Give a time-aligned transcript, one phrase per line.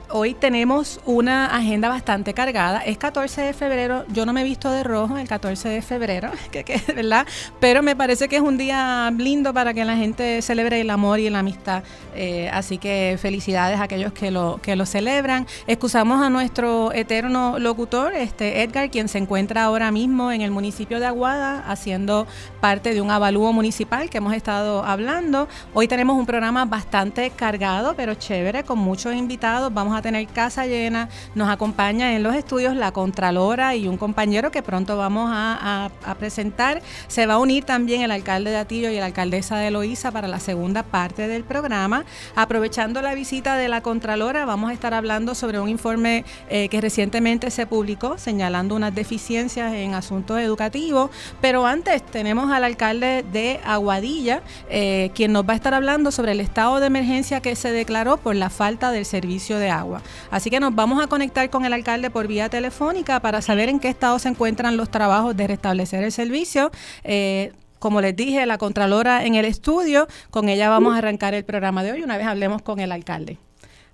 [0.08, 2.78] Hoy tenemos una agenda bastante cargada.
[2.78, 4.04] Es 14 de febrero.
[4.08, 7.26] Yo no me he visto de rojo el 14 de febrero, que, ¿verdad?
[7.58, 11.18] Pero me parece que es un día lindo para que la gente celebre el amor
[11.18, 11.82] y la amistad.
[12.14, 15.44] Eh, así que felicidades a aquellos que lo, que lo celebran.
[15.66, 21.00] Excusamos a nuestro eterno locutor, este Edgar, quien se encuentra ahora mismo en el municipio
[21.00, 22.28] de Aguada haciendo
[22.60, 25.48] parte de un avalúo municipal que hemos estado hablando.
[25.74, 29.74] Hoy tenemos un programa bastante cargado, pero chévere, con muchos invitados.
[29.74, 31.08] Vamos a tener casa llena.
[31.34, 35.90] Nos acompaña en los estudios la Contralora y un compañero que pronto vamos a,
[36.20, 36.80] presentar.
[37.08, 40.28] Se va a unir también el alcalde de Atillo y la alcaldesa de Loíza para
[40.28, 42.04] la segunda parte del programa.
[42.36, 46.80] Aprovechando la visita de la Contralora, vamos a estar hablando sobre un informe eh, que
[46.80, 51.10] recientemente se publicó señalando unas deficiencias en asuntos educativos.
[51.40, 56.30] Pero antes tenemos al alcalde de Aguadilla, eh, quien nos va a estar hablando sobre
[56.30, 59.85] el estado de emergencia que se declaró por la falta del servicio de agua.
[60.30, 63.80] Así que nos vamos a conectar con el alcalde por vía telefónica para saber en
[63.80, 66.70] qué estado se encuentran los trabajos de restablecer el servicio.
[67.04, 71.44] Eh, como les dije, la Contralora en el estudio, con ella vamos a arrancar el
[71.44, 73.38] programa de hoy una vez hablemos con el alcalde.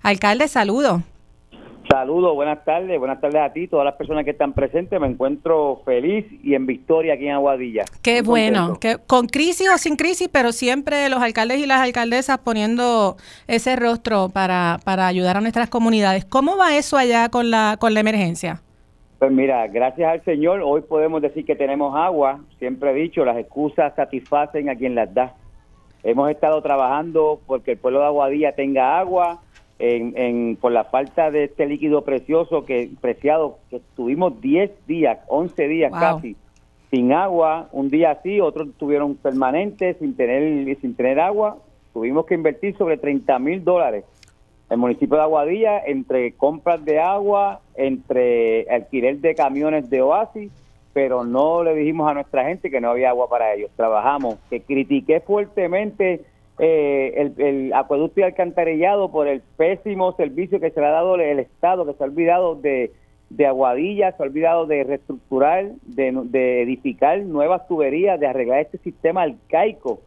[0.02, 1.02] Alcalde, saludo.
[1.92, 4.98] Saludos, buenas tardes, buenas tardes a ti, todas las personas que están presentes.
[4.98, 7.84] Me encuentro feliz y en victoria aquí en Aguadilla.
[8.00, 12.38] Qué bueno, que con crisis o sin crisis, pero siempre los alcaldes y las alcaldesas
[12.38, 16.24] poniendo ese rostro para, para ayudar a nuestras comunidades.
[16.24, 18.62] ¿Cómo va eso allá con la, con la emergencia?
[19.18, 22.40] Pues mira, gracias al Señor, hoy podemos decir que tenemos agua.
[22.58, 25.34] Siempre he dicho, las excusas satisfacen a quien las da.
[26.04, 29.42] Hemos estado trabajando porque el pueblo de Aguadilla tenga agua
[29.82, 35.68] en, por la falta de este líquido precioso que preciado que estuvimos 10 días, 11
[35.68, 36.36] días casi
[36.90, 41.58] sin agua, un día así, otros tuvieron permanentes sin tener sin tener agua,
[41.92, 44.04] tuvimos que invertir sobre 30 mil dólares.
[44.70, 50.52] El municipio de Aguadilla, entre compras de agua, entre alquiler de camiones de oasis,
[50.92, 53.70] pero no le dijimos a nuestra gente que no había agua para ellos.
[53.76, 56.24] Trabajamos, que critiqué fuertemente
[56.58, 61.38] eh, el, acueducto y alcantarillado por el pésimo servicio que se le ha dado el
[61.38, 62.92] Estado, que se ha olvidado de,
[63.30, 69.22] de Aguadilla, se ha olvidado de reestructurar, de, edificar nuevas tuberías, de arreglar este sistema
[69.22, 70.00] arcaico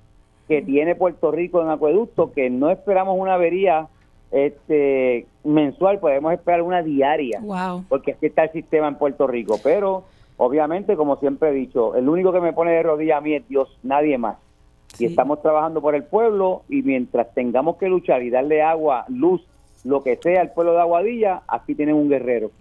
[0.47, 3.87] que tiene Puerto Rico en acueducto, que no esperamos una avería
[4.31, 7.41] este, mensual, podemos esperar una diaria,
[7.89, 9.59] porque así está el sistema en Puerto Rico.
[9.63, 10.03] Pero,
[10.37, 13.47] obviamente, como siempre he dicho, el único que me pone de rodillas a mí es
[13.47, 14.37] Dios, nadie más
[14.99, 19.41] y estamos trabajando por el pueblo y mientras tengamos que luchar y darle agua, luz,
[19.83, 22.51] lo que sea al pueblo de Aguadilla, aquí tienen un guerrero.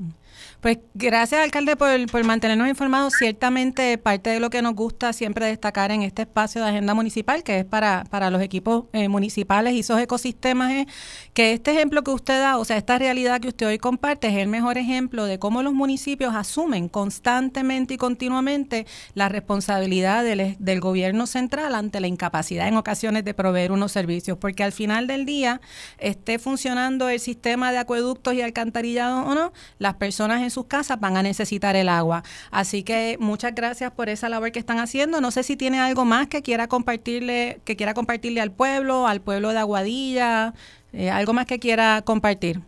[0.60, 3.14] Pues gracias, alcalde, por, por, mantenernos informados.
[3.18, 7.42] Ciertamente, parte de lo que nos gusta siempre destacar en este espacio de agenda municipal,
[7.42, 10.86] que es para, para los equipos eh, municipales y esos ecosistemas, es
[11.34, 14.36] que este ejemplo que usted da, o sea, esta realidad que usted hoy comparte, es
[14.36, 20.80] el mejor ejemplo de cómo los municipios asumen constantemente y continuamente la responsabilidad del, del
[20.80, 25.26] gobierno central ante la incapacidad en ocasiones de proveer unos servicios, porque al final del
[25.26, 25.60] día,
[25.98, 30.98] esté funcionando el sistema de acueductos y alcantarillado o no, las personas en sus casas
[31.00, 32.22] van a necesitar el agua.
[32.50, 35.20] Así que muchas gracias por esa labor que están haciendo.
[35.20, 39.20] No sé si tiene algo más que quiera compartirle, que quiera compartirle al pueblo, al
[39.20, 40.54] pueblo de Aguadilla,
[40.92, 42.60] eh, algo más que quiera compartir.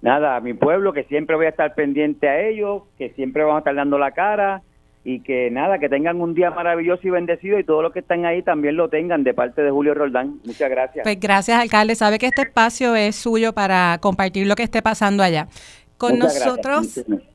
[0.00, 3.56] nada, a mi pueblo, que siempre voy a estar pendiente a ellos, que siempre vamos
[3.56, 4.62] a estar dando la cara
[5.04, 8.26] y que nada, que tengan un día maravilloso y bendecido y todos los que están
[8.26, 10.38] ahí también lo tengan de parte de Julio Roldán.
[10.44, 11.02] Muchas gracias.
[11.02, 11.94] Pues gracias, alcalde.
[11.94, 15.48] Sabe que este espacio es suyo para compartir lo que esté pasando allá.
[15.98, 16.94] Con nosotros...
[16.94, 17.28] Gracias.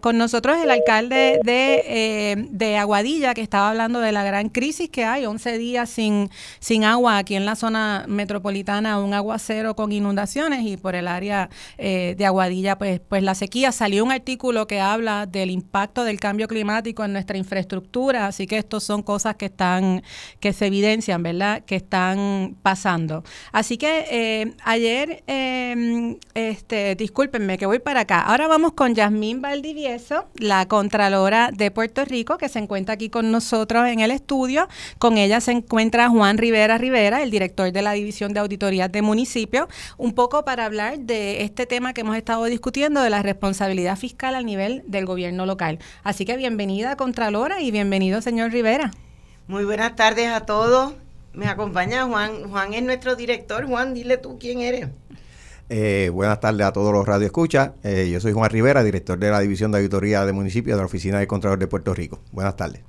[0.00, 4.90] Con nosotros el alcalde de, eh, de, Aguadilla, que estaba hablando de la gran crisis
[4.90, 6.28] que hay, 11 días sin,
[6.58, 11.48] sin agua aquí en la zona metropolitana, un aguacero con inundaciones y por el área
[11.78, 13.72] eh, de Aguadilla, pues, pues la sequía.
[13.72, 18.58] Salió un artículo que habla del impacto del cambio climático en nuestra infraestructura, así que
[18.58, 20.02] estos son cosas que están,
[20.40, 23.24] que se evidencian, ¿verdad?, que están pasando.
[23.50, 28.20] Así que eh, ayer, em, este, discúlpenme que voy para acá.
[28.20, 33.30] Ahora vamos con Yasmín Valdivieso, la Contralora de Puerto Rico, que se encuentra aquí con
[33.30, 34.66] nosotros en el estudio.
[34.98, 39.00] Con ella se encuentra Juan Rivera Rivera, el director de la División de Auditorías de
[39.00, 43.96] Municipio, un poco para hablar de este tema que hemos estado discutiendo de la responsabilidad
[43.96, 45.78] fiscal a nivel del gobierno local.
[46.02, 48.90] Así que bienvenida, Contralora, y bienvenido, señor Rivera.
[49.46, 50.94] Muy buenas tardes a todos.
[51.32, 52.50] Me acompaña Juan.
[52.50, 53.68] Juan es nuestro director.
[53.68, 54.88] Juan, dile tú quién eres.
[55.68, 57.70] Eh, buenas tardes a todos los radioescuchas.
[57.82, 60.86] Eh, yo soy Juan Rivera, director de la División de Auditoría de Municipios de la
[60.86, 62.20] Oficina del Contralor de Puerto Rico.
[62.32, 62.82] Buenas tardes.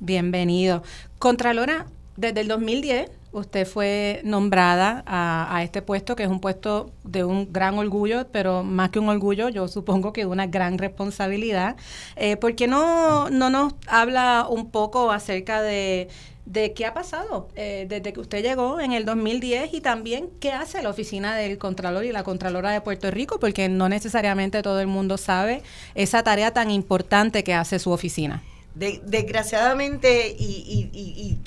[0.00, 0.82] Bienvenido.
[1.18, 1.86] Contralora,
[2.16, 7.52] desde el 2010 usted fue nombrada a, este puesto, que es un puesto de un
[7.52, 11.76] gran orgullo, pero más que un orgullo, yo supongo que una gran responsabilidad.
[12.16, 16.08] Eh, ¿Por qué no, no nos habla un poco acerca de
[16.48, 20.52] de qué ha pasado eh, desde que usted llegó en el 2010 y también qué
[20.52, 24.80] hace la oficina del Contralor y la Contralora de Puerto Rico, porque no necesariamente todo
[24.80, 25.62] el mundo sabe
[25.94, 28.42] esa tarea tan importante que hace su oficina.
[28.74, 31.38] desgraciadamente, y,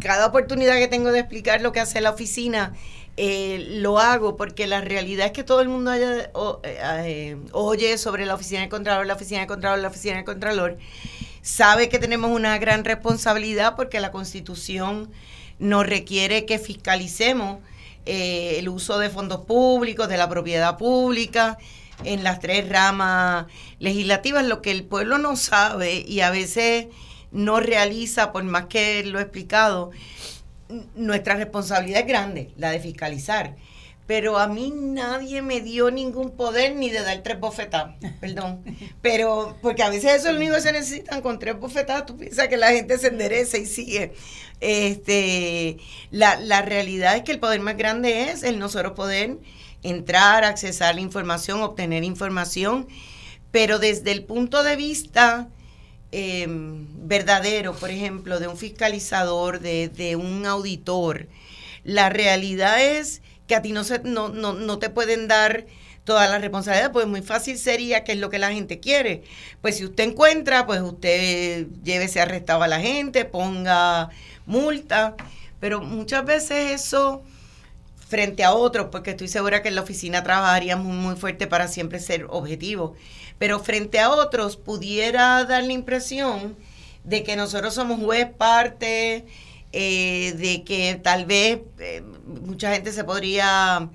[0.00, 2.74] cada oportunidad que tengo de explicar lo que hace la oficina,
[3.16, 6.30] eh, lo hago porque la realidad es que todo el mundo haya,
[6.64, 10.78] eh, oye sobre la oficina del Contralor, la oficina del Contralor, la oficina del Contralor
[11.42, 15.10] sabe que tenemos una gran responsabilidad porque la Constitución
[15.58, 17.58] nos requiere que fiscalicemos
[18.06, 21.58] eh, el uso de fondos públicos, de la propiedad pública,
[22.04, 23.46] en las tres ramas
[23.78, 26.86] legislativas, lo que el pueblo no sabe y a veces
[27.30, 29.90] no realiza, por más que lo he explicado,
[30.94, 33.56] nuestra responsabilidad es grande, la de fiscalizar
[34.06, 38.64] pero a mí nadie me dio ningún poder ni de dar tres bofetadas, perdón.
[39.00, 42.16] Pero, porque a veces eso es lo único que se necesitan, con tres bofetadas tú
[42.16, 44.12] piensas que la gente se endereza y sigue.
[44.60, 45.78] Este,
[46.10, 49.38] la, la realidad es que el poder más grande es el nosotros poder
[49.82, 52.86] entrar, accesar la información, obtener información,
[53.50, 55.48] pero desde el punto de vista
[56.12, 61.28] em, verdadero, por ejemplo, de un fiscalizador, de, de un auditor,
[61.84, 65.66] la realidad es que a ti no, se, no, no, no te pueden dar
[66.04, 69.22] toda la responsabilidad, pues muy fácil sería que es lo que la gente quiere.
[69.60, 74.10] Pues si usted encuentra, pues usted llévese arrestado a la gente, ponga
[74.46, 75.14] multa,
[75.60, 77.22] pero muchas veces eso
[78.08, 81.98] frente a otros, porque estoy segura que en la oficina trabajaríamos muy fuerte para siempre
[81.98, 82.98] ser objetivos,
[83.38, 86.56] pero frente a otros pudiera dar la impresión
[87.04, 89.24] de que nosotros somos juez parte,
[89.74, 93.88] eh, de que tal vez eh, mucha gente se podría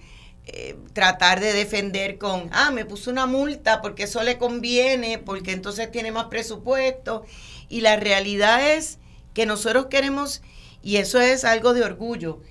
[0.48, 5.52] eh, tratar de defender con, ah, me puso una multa porque eso le conviene, porque
[5.52, 7.26] entonces tiene más presupuesto.
[7.70, 8.98] Y la realidad es
[9.36, 10.42] que nosotros queremos,
[10.82, 12.42] y eso es algo de orgullo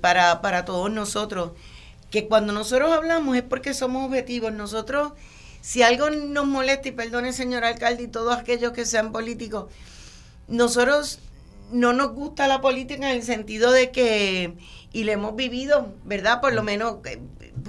[0.00, 1.52] para, para todos nosotros,
[2.10, 4.52] que cuando nosotros hablamos es porque somos objetivos.
[4.52, 5.12] Nosotros,
[5.60, 9.66] si algo nos molesta, y perdone señor alcalde y todos aquellos que sean políticos,
[10.48, 11.20] nosotros
[11.72, 14.54] no nos gusta la política en el sentido de que,
[14.92, 16.40] y le hemos vivido, ¿verdad?
[16.40, 16.66] Por lo mm.
[16.66, 17.20] menos, eh,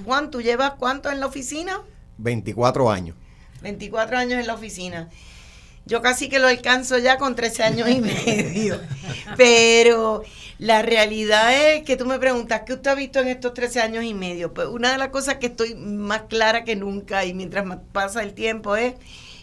[0.04, 1.82] Juan, ¿tú llevas cuánto en la oficina?
[2.18, 3.16] 24 años.
[3.62, 5.10] 24 años en la oficina.
[5.86, 8.80] Yo casi que lo alcanzo ya con 13 años y medio.
[9.38, 10.24] Pero
[10.58, 14.04] la realidad es que tú me preguntas, ¿qué usted ha visto en estos 13 años
[14.04, 14.54] y medio?
[14.54, 18.24] Pues una de las cosas que estoy más clara que nunca y mientras más pasa
[18.24, 18.96] el tiempo es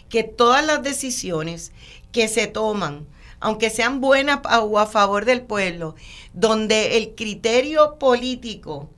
[0.09, 1.71] que todas las decisiones
[2.11, 3.07] que se toman
[3.43, 5.95] aunque sean buenas o a favor del pueblo,
[6.31, 8.89] donde el criterio político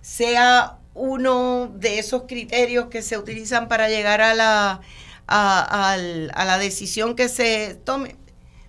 [0.00, 4.80] sea uno de esos criterios que se utilizan para llegar a la,
[5.26, 8.14] a, la decisión que se tome,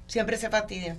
[0.08, 0.98] siempre se fastidia.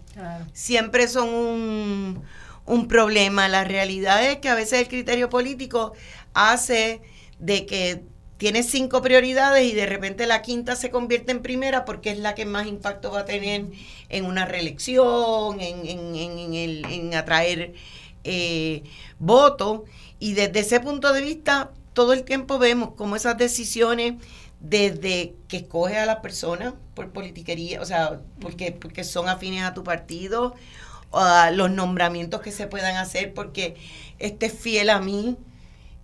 [0.52, 2.22] Siempre son un,
[2.66, 3.48] un problema.
[3.48, 5.92] La realidad es que a veces el criterio político
[6.34, 7.02] hace
[7.40, 8.04] de que
[8.40, 12.34] tiene cinco prioridades y de repente la quinta se convierte en primera porque es la
[12.34, 13.66] que más impacto va a tener
[14.08, 17.74] en una reelección, en, en, en, en atraer
[18.24, 18.82] eh,
[19.18, 19.82] votos.
[20.18, 24.14] Y desde ese punto de vista, todo el tiempo vemos cómo esas decisiones,
[24.60, 29.74] desde que escoges a las personas por politiquería, o sea, porque, porque son afines a
[29.74, 30.54] tu partido,
[31.12, 33.76] a los nombramientos que se puedan hacer porque
[34.18, 35.36] estés fiel a mí,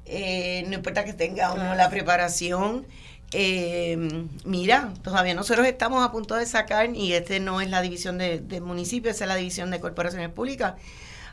[0.06, 2.86] eh, no importa que tenga o no la preparación.
[3.32, 8.18] Eh, mira, todavía nosotros estamos a punto de sacar, y este no es la división
[8.18, 10.74] de, de municipios, es la división de corporaciones públicas.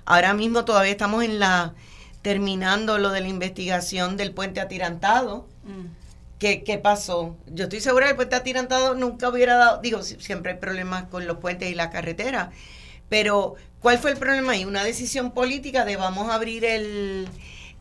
[0.06, 1.74] Ahora mismo todavía estamos en la
[2.24, 5.48] terminando lo de la investigación del puente atirantado.
[5.66, 5.88] Mm.
[6.40, 7.38] ¿Qué, ¿Qué, pasó?
[7.48, 11.28] Yo estoy segura que el puente atirantado nunca hubiera dado, digo, siempre hay problemas con
[11.28, 12.52] los puentes y la carretera,
[13.08, 14.66] pero ¿cuál fue el problema ahí?
[14.66, 17.30] Una decisión política de vamos a abrir el,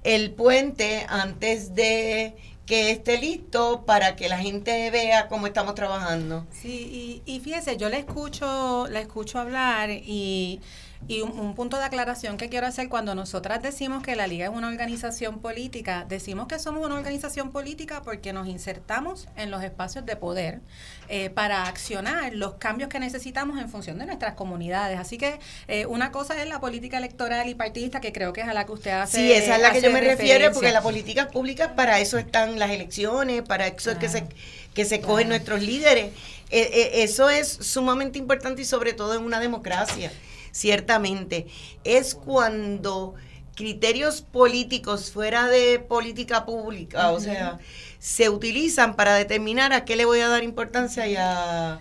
[0.04, 2.34] el puente antes de
[2.66, 6.46] que esté listo para que la gente vea cómo estamos trabajando.
[6.52, 10.60] Sí, y, y fíjese, yo le escucho, le escucho hablar y
[11.08, 14.52] y un, punto de aclaración que quiero hacer, cuando nosotras decimos que la Liga es
[14.52, 20.06] una organización política, decimos que somos una organización política porque nos insertamos en los espacios
[20.06, 20.60] de poder
[21.08, 24.98] eh, para accionar los cambios que necesitamos en función de nuestras comunidades.
[24.98, 28.48] Así que eh, una cosa es la política electoral y partidista, que creo que es
[28.48, 29.18] a la que usted hace.
[29.18, 32.58] Sí, esa es la que yo me refiero, porque las políticas públicas, para eso están
[32.58, 34.24] las elecciones, para eso es que se,
[34.72, 36.12] que se cogen nuestros líderes.
[36.50, 40.12] Eh, eso es sumamente importante y sobre todo en una democracia
[40.52, 41.48] ciertamente,
[41.82, 43.14] es cuando
[43.56, 47.58] criterios políticos fuera de política pública, o sea,
[48.02, 51.80] se utilizan para determinar a qué le voy a dar importancia y a,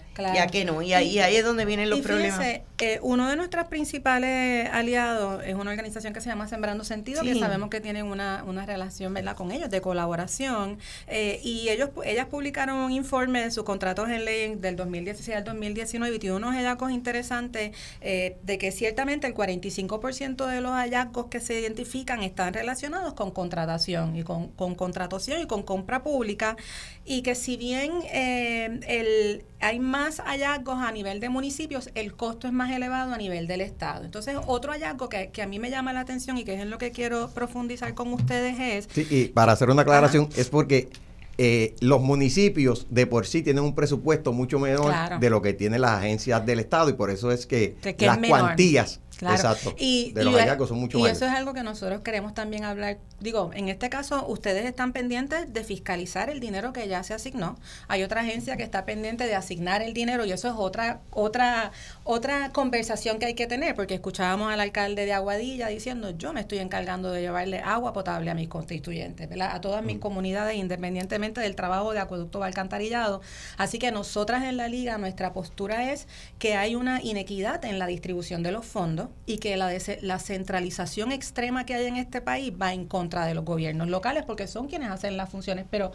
[0.51, 0.84] qué no.
[0.84, 2.40] Y ahí, ahí es donde vienen los problemas.
[2.80, 7.34] Eh, uno de nuestros principales aliados es una organización que se llama Sembrando Sentido, que
[7.36, 9.36] sabemos que tienen una, una relación ¿verdad?
[9.36, 10.78] con ellos de colaboración.
[11.08, 15.44] Eh, y ellos ellas publicaron un informe de sus contratos en ley del 2016 al
[15.44, 21.28] 2019 y tiene unos hallazgos interesantes eh, de que ciertamente el 45% de los hallazgos
[21.28, 26.11] que se identifican están relacionados con contratación y con, con contratación y con compra pública
[26.12, 26.58] pública
[27.06, 32.48] y que si bien eh, el, hay más hallazgos a nivel de municipios, el costo
[32.48, 34.03] es más elevado a nivel del Estado.
[34.03, 36.70] Entonces, otro hallazgo que, que a mí me llama la atención y que es en
[36.70, 38.89] lo que quiero profundizar con ustedes es...
[38.94, 40.89] Sí, y para hacer una aclaración, es porque
[41.38, 45.82] eh, los municipios de por sí tienen un presupuesto mucho menor de lo que tienen
[45.82, 49.75] las agencias del Estado y por eso es que, las cuantías Exacto.
[49.78, 52.98] Y, de los hallazgos son mucho Y eso es algo que nosotros queremos también hablar.
[53.20, 57.58] Digo, en este caso, ustedes están pendientes de fiscalizar el dinero que ya se asignó.
[57.88, 61.72] Hay otra agencia que está pendiente de asignar el dinero y eso es otra otra
[62.04, 66.42] otra conversación que hay que tener, porque escuchábamos al alcalde de Aguadilla diciendo, yo me
[66.42, 69.51] estoy encargando de llevarle agua potable a mis constituyentes, ¿verdad?
[69.54, 70.00] A todas mis mm.
[70.00, 73.22] comunidades, independientemente del trabajo de acueducto alcantarillado.
[73.58, 76.08] Así que nosotras en la liga, nuestra postura es
[76.40, 81.12] que hay una inequidad en la distribución de los fondos y que la, la centralización
[81.12, 84.68] extrema que hay en este país va en contra de los gobiernos locales porque son
[84.68, 85.65] quienes hacen las funciones.
[85.70, 85.91] Pero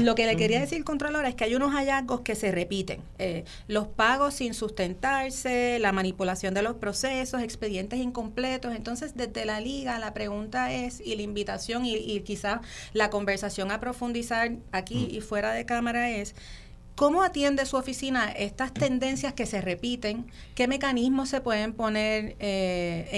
[0.00, 3.00] lo que le quería decir, Contralora, es que hay unos hallazgos que se repiten.
[3.18, 8.74] Eh, los pagos sin sustentarse, la manipulación de los procesos, expedientes incompletos.
[8.74, 12.60] Entonces, desde la liga, la pregunta es, y la invitación y, y quizás
[12.92, 16.34] la conversación a profundizar aquí y fuera de cámara es,
[17.00, 20.30] ¿Cómo atiende su oficina estas tendencias que se repiten?
[20.54, 23.08] ¿Qué mecanismos se pueden poner eh,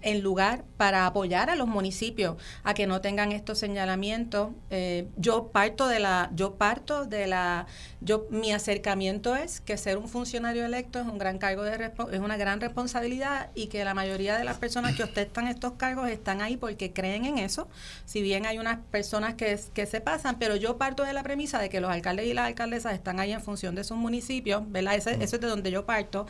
[0.00, 4.52] en, lugar para apoyar a los municipios a que no tengan estos señalamientos?
[4.70, 7.66] Eh, yo parto de la, yo parto de la,
[8.00, 12.20] yo mi acercamiento es que ser un funcionario electo es un gran cargo de es
[12.20, 16.40] una gran responsabilidad y que la mayoría de las personas que ostentan estos cargos están
[16.40, 17.68] ahí porque creen en eso.
[18.06, 21.58] Si bien hay unas personas que, que se pasan, pero yo parto de la premisa
[21.58, 24.94] de que los alcaldes y las alcaldesas están ahí en función de sus municipios, ¿verdad?
[24.94, 26.26] Ese, eso es de donde yo parto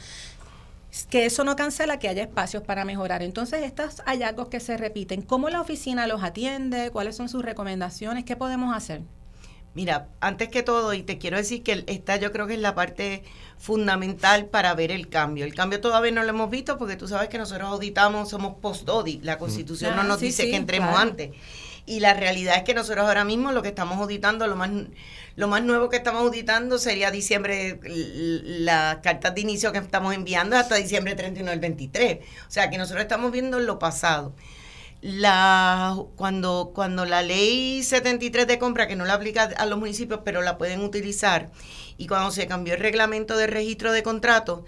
[1.11, 3.23] que eso no cancela que haya espacios para mejorar.
[3.23, 6.91] Entonces, estos hallazgos que se repiten, ¿cómo la oficina los atiende?
[6.91, 8.25] ¿Cuáles son sus recomendaciones?
[8.25, 9.03] ¿Qué podemos hacer?
[9.75, 12.77] Mira, antes que todo, y te quiero decir que esta yo creo que es la
[12.77, 13.25] parte
[13.59, 15.45] fundamental para ver el cambio.
[15.45, 19.25] El cambio todavía no lo hemos visto porque tú sabes que nosotros auditamos, somos post-audit.
[19.25, 21.33] La constitución no nos dice que entremos antes.
[21.87, 24.71] Y la realidad es que nosotros ahora mismo lo que estamos auditando, lo más
[25.37, 30.57] lo más nuevo que estamos auditando sería diciembre, las cartas de inicio que estamos enviando
[30.57, 32.19] hasta diciembre 31 del 23.
[32.47, 34.35] O sea que nosotros estamos viendo lo pasado.
[35.03, 40.21] La, cuando, cuando la ley 73 de compra, que no la aplica a los municipios,
[40.25, 41.51] pero la pueden utilizar,
[41.99, 44.63] y cuando se cambió el reglamento de registro de contratos,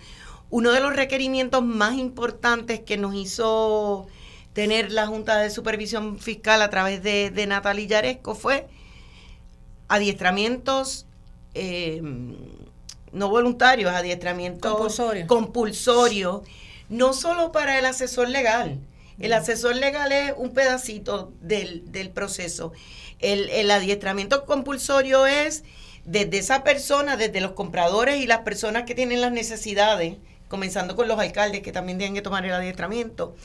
[0.51, 4.09] uno de los requerimientos más importantes que nos hizo
[4.57, 8.67] tener la Junta de Supervisión Fiscal a través de, de Natalia Yaresco fue
[9.87, 11.05] adiestramientos
[11.53, 12.01] eh,
[13.13, 16.43] no voluntarios, adiestramientos compulsorios, compulsorio,
[16.89, 18.81] no solo para el asesor legal,
[19.19, 22.73] El asesor legal es un pedacito del, proceso.
[23.19, 25.65] El, el adiestramiento compulsorio es
[26.07, 30.17] desde esa persona, desde los compradores y las personas que tienen las necesidades,
[30.49, 33.37] comenzando con los alcaldes que también tienen que tomar el adiestramiento,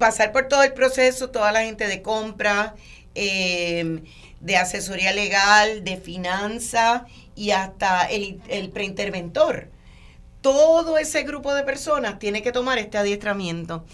[0.00, 2.74] pasar por todo el proceso, toda la gente de compra,
[3.14, 4.02] eh,
[4.40, 9.70] de asesoría legal, de finanza y hasta el, el preinterventor.
[10.40, 13.84] Todo ese grupo de personas tiene que tomar este adiestramiento.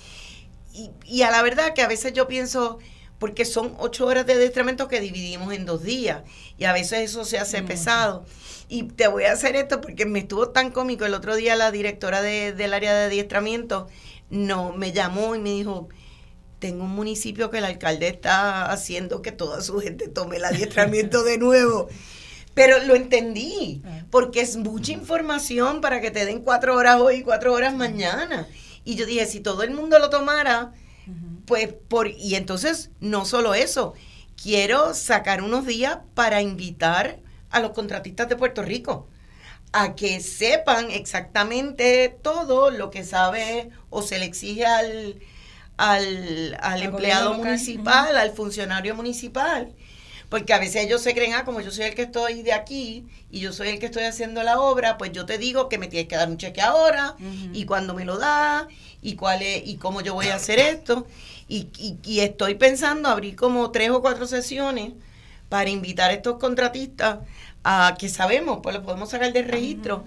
[0.73, 2.79] Y, y a la verdad que a veces yo pienso,
[3.19, 6.23] porque son ocho horas de adiestramiento que dividimos en dos días
[6.57, 8.25] y a veces eso se hace pesado.
[8.69, 11.05] Y te voy a hacer esto porque me estuvo tan cómico.
[11.05, 13.89] El otro día la directora del área de adiestramiento
[14.30, 15.88] no, me llamó y me dijo,
[16.59, 21.23] tengo un municipio que el alcalde está haciendo que toda su gente tome el adiestramiento
[21.23, 21.88] de nuevo.
[22.54, 24.04] Pero lo entendí, ah.
[24.11, 28.49] porque es mucha información para que te den cuatro horas hoy y cuatro horas mañana.
[28.85, 30.73] Y yo dije, si todo el mundo lo tomara,
[31.45, 32.09] pues por...
[32.09, 33.95] Y entonces, no solo eso,
[34.40, 37.18] quiero sacar unos días para invitar
[37.50, 39.09] a los contratistas de Puerto Rico
[39.73, 45.17] a que sepan exactamente todo lo que sabe o se le exige al,
[45.79, 49.73] al, al empleado municipal, al funcionario municipal.
[50.29, 53.07] Porque a veces ellos se creen, ah, como yo soy el que estoy de aquí
[53.31, 55.87] y yo soy el que estoy haciendo la obra, pues yo te digo que me
[55.87, 57.17] tienes que dar un cheque ahora
[57.55, 58.69] y cuándo me lo da
[59.00, 61.07] y cuál es y cómo yo voy a hacer esto.
[61.49, 61.69] Y,
[62.05, 64.93] y, estoy pensando abrir como tres o cuatro sesiones
[65.49, 67.21] para invitar a estos contratistas
[67.65, 70.05] a que sabemos, pues lo podemos sacar del registro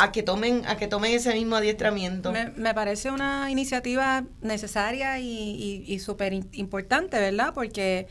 [0.00, 2.32] a que tomen a que tomen ese mismo adiestramiento.
[2.32, 7.52] Me, parece una iniciativa necesaria y, y, súper importante, ¿verdad?
[7.54, 8.06] Porque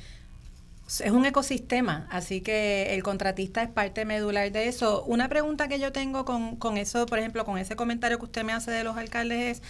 [0.87, 5.03] es un ecosistema, así que el contratista es parte medular de eso.
[5.03, 8.43] Una pregunta que yo tengo con, con eso, por ejemplo, con ese comentario que usted
[8.43, 9.63] me hace de los alcaldes es,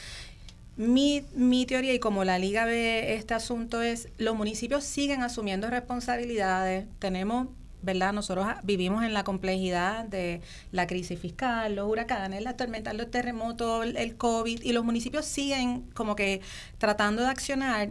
[0.78, 5.70] mi, mi teoría y como la liga ve este asunto es, los municipios siguen asumiendo
[5.70, 7.48] responsabilidades, tenemos
[7.82, 8.14] ¿verdad?
[8.14, 10.42] Nosotros vivimos en la complejidad de
[10.72, 15.84] la crisis fiscal, los huracanes, las tormentas, los terremotos, el COVID, y los municipios siguen
[15.94, 16.42] como que
[16.78, 17.90] tratando de accionar.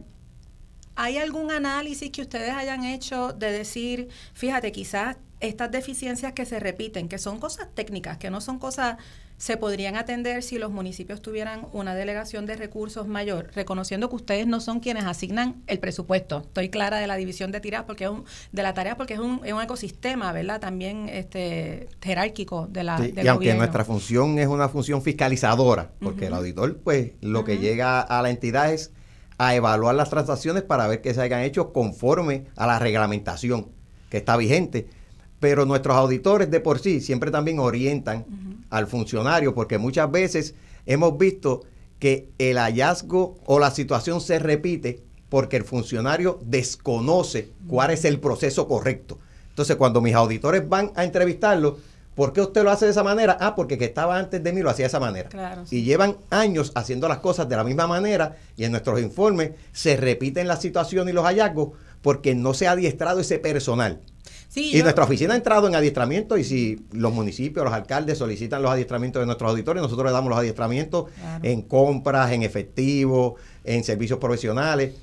[1.00, 6.58] ¿Hay algún análisis que ustedes hayan hecho de decir, fíjate, quizás estas deficiencias que se
[6.58, 8.96] repiten, que son cosas técnicas, que no son cosas
[9.36, 14.48] se podrían atender si los municipios tuvieran una delegación de recursos mayor, reconociendo que ustedes
[14.48, 16.40] no son quienes asignan el presupuesto.
[16.40, 19.20] Estoy clara de la división de tiras porque es un, de la tarea porque es
[19.20, 20.58] un, es un ecosistema, ¿verdad?
[20.58, 26.26] También este jerárquico de la sí, Y aunque nuestra función es una función fiscalizadora, porque
[26.26, 28.90] el auditor pues lo que llega a la entidad es
[29.38, 33.68] a evaluar las transacciones para ver que se hayan hecho conforme a la reglamentación
[34.10, 34.88] que está vigente.
[35.40, 38.26] Pero nuestros auditores de por sí siempre también orientan
[38.70, 41.62] al funcionario, porque muchas veces hemos visto
[42.00, 48.18] que el hallazgo o la situación se repite porque el funcionario desconoce cuál es el
[48.18, 49.18] proceso correcto.
[49.50, 51.78] Entonces, cuando mis auditores van a entrevistarlo,
[52.18, 53.38] ¿por qué usted lo hace de esa manera?
[53.40, 55.30] Ah, porque que estaba antes de mí lo hacía de esa manera.
[55.70, 59.96] Y llevan años haciendo las cosas de la misma manera y en nuestros informes se
[59.96, 61.70] repiten las situaciones y los hallazgos
[62.02, 64.00] porque no se ha adiestrado ese personal
[64.54, 68.70] y nuestra oficina ha entrado en adiestramiento y si los municipios, los alcaldes solicitan los
[68.70, 71.10] adiestramientos de nuestros auditores, nosotros le damos los adiestramientos
[71.42, 74.94] en compras, en efectivo, en servicios profesionales,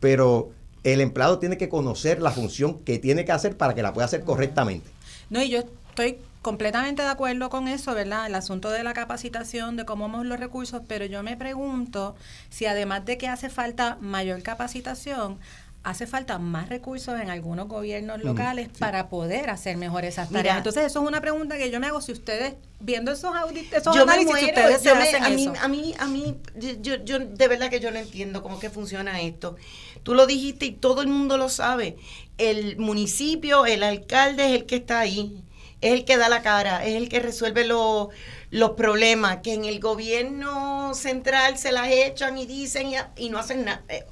[0.00, 0.50] pero
[0.84, 4.06] el empleado tiene que conocer la función que tiene que hacer para que la pueda
[4.06, 4.88] hacer correctamente.
[5.28, 8.26] No, y yo estoy completamente de acuerdo con eso, ¿verdad?
[8.26, 12.14] El asunto de la capacitación, de cómo vamos los recursos, pero yo me pregunto
[12.50, 15.38] si además de que hace falta mayor capacitación,
[15.84, 20.58] hace falta más recursos en algunos gobiernos locales para poder hacer mejor esas tareas.
[20.58, 23.32] Entonces, eso es una pregunta que yo me hago si ustedes, viendo esos,
[23.72, 26.36] esos análisis, ustedes se hacen a mí, A mí, a mí
[26.80, 29.56] yo, yo de verdad que yo no entiendo cómo que funciona esto.
[30.02, 31.96] Tú lo dijiste y todo el mundo lo sabe.
[32.36, 35.42] El municipio, el alcalde es el que está ahí,
[35.80, 38.08] es el que da la cara, es el que resuelve los
[38.50, 43.38] los problemas que en el gobierno central se las echan y dicen y, y no
[43.38, 43.82] hacen nada.
[43.88, 44.06] Eh,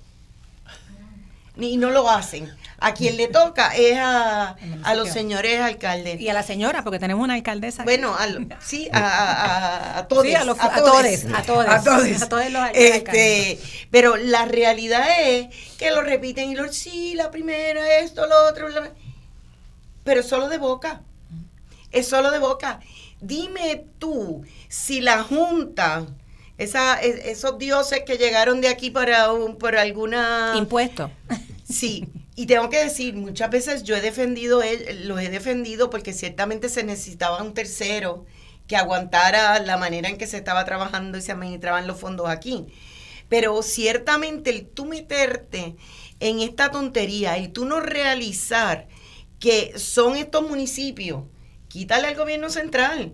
[1.59, 2.55] y no lo hacen.
[2.79, 4.57] A quien le toca es a,
[4.95, 6.21] los señores alcaldes.
[6.21, 7.85] Y a la señora, porque tenemos una alcaldesa.
[7.85, 8.15] Bueno,
[8.61, 10.27] sí, a, a, todos.
[10.27, 11.05] a, los, a, todos.
[11.35, 11.67] A todos.
[11.67, 12.51] A todos.
[12.51, 13.59] los este,
[13.91, 15.49] Pero la realidad es
[15.79, 18.69] que lo repiten y lo, sí, la primera, esto, lo otro.
[20.05, 21.01] pero solo de boca.
[21.97, 22.81] Es solo de boca.
[23.21, 26.07] Dime tú si la Junta
[26.59, 30.55] esa, esos dioses que llegaron de aquí para un, por alguna...
[30.57, 31.11] Impuesto.
[31.69, 34.63] Sí, y tengo que decir, muchas veces yo he defendido,
[35.05, 38.25] los he defendido porque ciertamente se necesitaba un tercero
[38.67, 42.67] que aguantara la manera en que se estaba trabajando y se administraban los fondos aquí.
[43.29, 45.77] Pero ciertamente el tú meterte
[46.21, 48.87] en esta tontería, el tú no realizar
[49.41, 51.25] que son estos municipios,
[51.77, 53.13] quítale al gobierno central.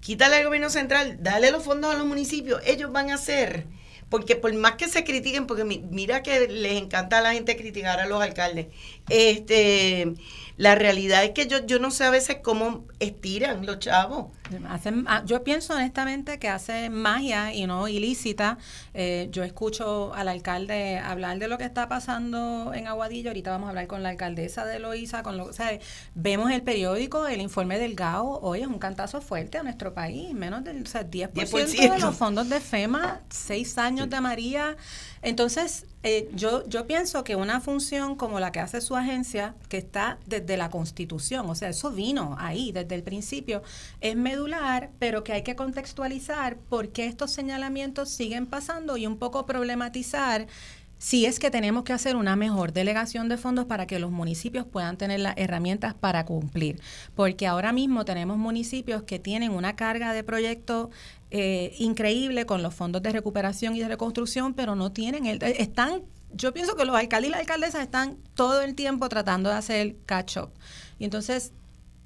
[0.00, 3.64] Quítale al gobierno central, dale los fondos a los municipios, ellos van a hacer
[4.08, 8.00] porque por más que se critiquen, porque mira que les encanta a la gente criticar
[8.00, 8.66] a los alcaldes,
[9.08, 10.14] este
[10.56, 14.28] la realidad es que yo, yo no sé a veces cómo estiran los chavos.
[14.68, 18.56] Hacen, ah, yo pienso honestamente que hace magia y no ilícita.
[18.94, 23.30] Eh, yo escucho al alcalde hablar de lo que está pasando en Aguadillo.
[23.30, 25.22] Ahorita vamos a hablar con la alcaldesa de Loíza.
[25.22, 25.78] Con lo, o sea,
[26.14, 28.40] vemos el periódico, el informe del GAO.
[28.40, 30.32] Hoy es un cantazo fuerte a nuestro país.
[30.32, 34.76] Menos del o sea, 10%, de los fondos de FEMA, seis años de María.
[35.26, 39.76] Entonces, eh, yo, yo pienso que una función como la que hace su agencia, que
[39.76, 43.64] está desde la Constitución, o sea, eso vino ahí desde el principio,
[44.00, 49.18] es medular, pero que hay que contextualizar por qué estos señalamientos siguen pasando y un
[49.18, 50.46] poco problematizar
[50.98, 54.64] si es que tenemos que hacer una mejor delegación de fondos para que los municipios
[54.64, 56.80] puedan tener las herramientas para cumplir.
[57.14, 60.88] Porque ahora mismo tenemos municipios que tienen una carga de proyectos
[61.30, 66.02] eh, increíble con los fondos de recuperación y de reconstrucción, pero no tienen el, están
[66.32, 69.96] yo pienso que los alcaldes y las alcaldesas están todo el tiempo tratando de hacer
[70.04, 70.50] catch up.
[70.98, 71.52] Y entonces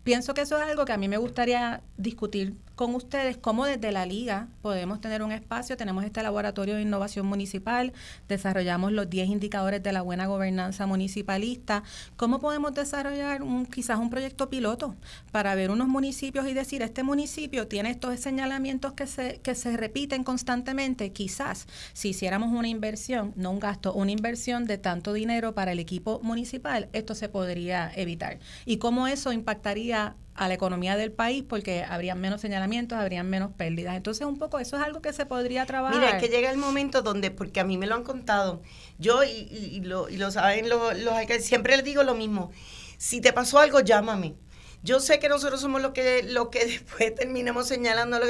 [0.05, 3.93] pienso que eso es algo que a mí me gustaría discutir con ustedes cómo desde
[3.93, 5.77] la liga podemos tener un espacio.
[5.77, 7.93] Tenemos este laboratorio de innovación municipal,
[8.27, 11.83] desarrollamos los 10 indicadores de la buena gobernanza municipalista.
[12.17, 14.97] ¿Cómo podemos desarrollar un, quizás un proyecto piloto
[15.31, 19.77] para ver unos municipios y decir, este municipio tiene estos señalamientos que se, que se
[19.77, 21.13] repiten constantemente?
[21.13, 25.81] Quizás si hiciéramos una inversión, no un gasto, una inversión de tanto dinero para el
[25.81, 28.39] equipo municipal, esto se podría evitar.
[28.65, 33.51] ¿Y cómo eso impactaría a la economía del país porque habrían menos señalamientos, habrían menos
[33.53, 33.95] pérdidas.
[33.95, 36.01] Entonces, un poco eso es algo que se podría trabajar.
[36.01, 38.63] Mira, es que llega el momento donde, porque a mí me lo han contado,
[38.99, 42.53] yo y, lo, y lo, saben los, los siempre les digo lo mismo,
[42.97, 44.35] si te pasó algo, llámame.
[44.83, 48.25] Yo sé que nosotros somos los que, lo que después terminamos señalando, lo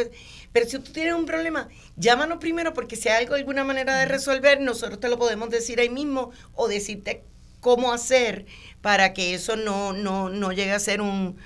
[0.53, 4.07] pero si tú tienes un problema, llámanos primero porque si hay algo, alguna manera de
[4.07, 7.23] resolver, nosotros te lo podemos decir ahí mismo o decirte
[7.61, 8.47] cómo hacer
[8.81, 11.37] para que eso no, no, no llegue a ser un,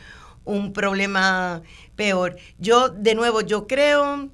[0.45, 1.63] un problema
[1.97, 2.37] peor.
[2.59, 4.31] Yo, de nuevo, yo creo,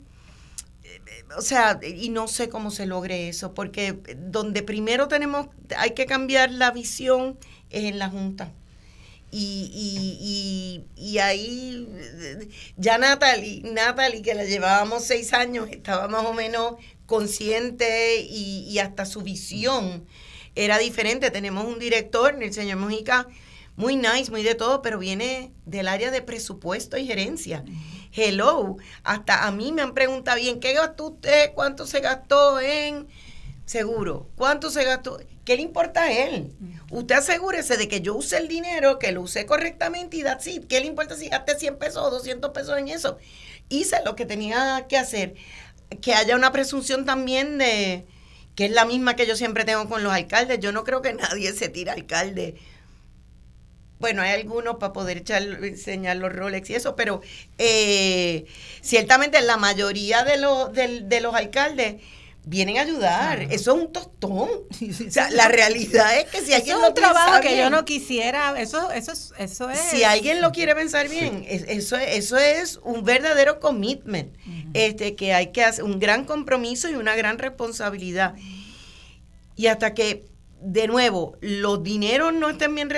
[0.83, 1.01] eh,
[1.37, 6.07] o sea, y no sé cómo se logre eso, porque donde primero tenemos, hay que
[6.07, 7.38] cambiar la visión
[7.70, 8.53] es en la Junta.
[9.33, 11.87] Y, y, y, ahí
[12.77, 16.75] ya Natalie, Natalie, que la llevábamos seis años, estaba más o menos
[17.07, 20.05] consciente y, y hasta su visión
[20.57, 21.31] era diferente.
[21.31, 23.29] Tenemos un director, el señor Mojica,
[23.81, 27.64] muy nice, muy de todo, pero viene del área de presupuesto y gerencia.
[28.12, 31.53] Hello, hasta a mí me han preguntado bien, ¿qué gastó usted?
[31.55, 33.09] ¿Cuánto se gastó en
[33.64, 34.29] seguro?
[34.37, 35.19] ¿Cuánto se gastó?
[35.47, 36.53] ¿Qué le importa a él?
[36.90, 40.66] Usted asegúrese de que yo use el dinero, que lo use correctamente y that's it.
[40.66, 43.16] ¿Qué le importa si gasté 100 pesos o 200 pesos en eso?
[43.71, 45.37] Hice lo que tenía que hacer.
[46.03, 48.07] Que haya una presunción también de
[48.55, 50.61] que es la misma que yo siempre tengo con los alcaldes.
[50.61, 52.57] Yo no creo que nadie se tire alcalde
[54.01, 57.21] bueno, hay algunos para poder echar, enseñar los Rolex y eso, pero
[57.59, 58.47] eh,
[58.81, 61.97] ciertamente la mayoría de, los de, los alcaldes
[62.45, 63.43] vienen a ayudar.
[63.43, 64.49] Eso es un tostón.
[65.09, 68.59] o sea, la realidad es que si alguien es un trabajo que yo no quisiera,
[68.59, 69.79] eso, eso, es, eso es.
[69.79, 74.35] Si alguien lo quiere pensar bien, eso, eso es un verdadero commitment,
[74.73, 78.35] este, que hay que hacer un gran compromiso y una gran responsabilidad.
[79.57, 80.30] Y hasta que
[80.61, 82.90] de nuevo, los dineros no estén bien,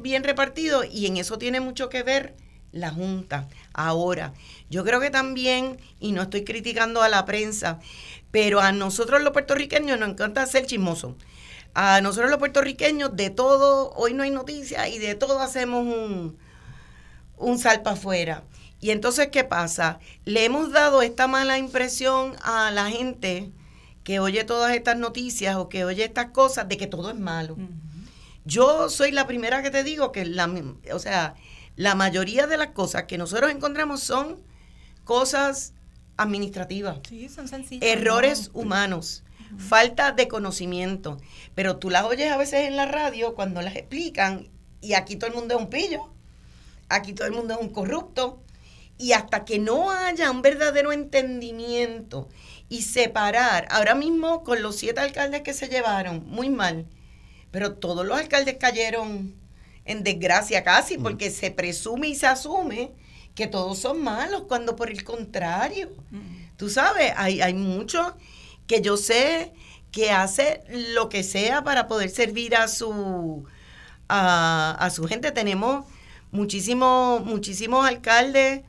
[0.00, 2.34] bien repartidos y en eso tiene mucho que ver
[2.72, 3.48] la Junta.
[3.72, 4.32] Ahora,
[4.68, 7.78] yo creo que también, y no estoy criticando a la prensa,
[8.30, 11.14] pero a nosotros los puertorriqueños nos encanta ser chismosos.
[11.74, 16.38] A nosotros los puertorriqueños de todo, hoy no hay noticias y de todo hacemos un,
[17.36, 18.44] un salpa afuera.
[18.80, 20.00] Y entonces, ¿qué pasa?
[20.24, 23.52] Le hemos dado esta mala impresión a la gente
[24.04, 27.56] que oye todas estas noticias o que oye estas cosas de que todo es malo.
[28.44, 30.50] Yo soy la primera que te digo que la,
[30.92, 31.34] o sea,
[31.76, 34.40] la mayoría de las cosas que nosotros encontramos son
[35.04, 35.74] cosas
[36.16, 36.98] administrativas.
[37.08, 37.88] Sí, son sencillas.
[37.88, 39.22] Errores humanos,
[39.58, 41.18] falta de conocimiento.
[41.54, 44.48] Pero tú las oyes a veces en la radio cuando las explican
[44.80, 46.10] y aquí todo el mundo es un pillo,
[46.88, 48.42] aquí todo el mundo es un corrupto.
[48.98, 52.28] Y hasta que no haya un verdadero entendimiento
[52.70, 53.66] y separar.
[53.70, 56.86] Ahora mismo con los siete alcaldes que se llevaron, muy mal,
[57.50, 59.34] pero todos los alcaldes cayeron
[59.84, 61.02] en desgracia casi mm.
[61.02, 62.92] porque se presume y se asume
[63.34, 66.56] que todos son malos cuando por el contrario, mm.
[66.56, 68.06] tú sabes, hay, hay muchos
[68.66, 69.52] que yo sé
[69.90, 70.62] que hace
[70.94, 73.44] lo que sea para poder servir a su
[74.08, 75.32] a, a su gente.
[75.32, 75.84] Tenemos
[76.30, 78.62] muchísimos muchísimos alcaldes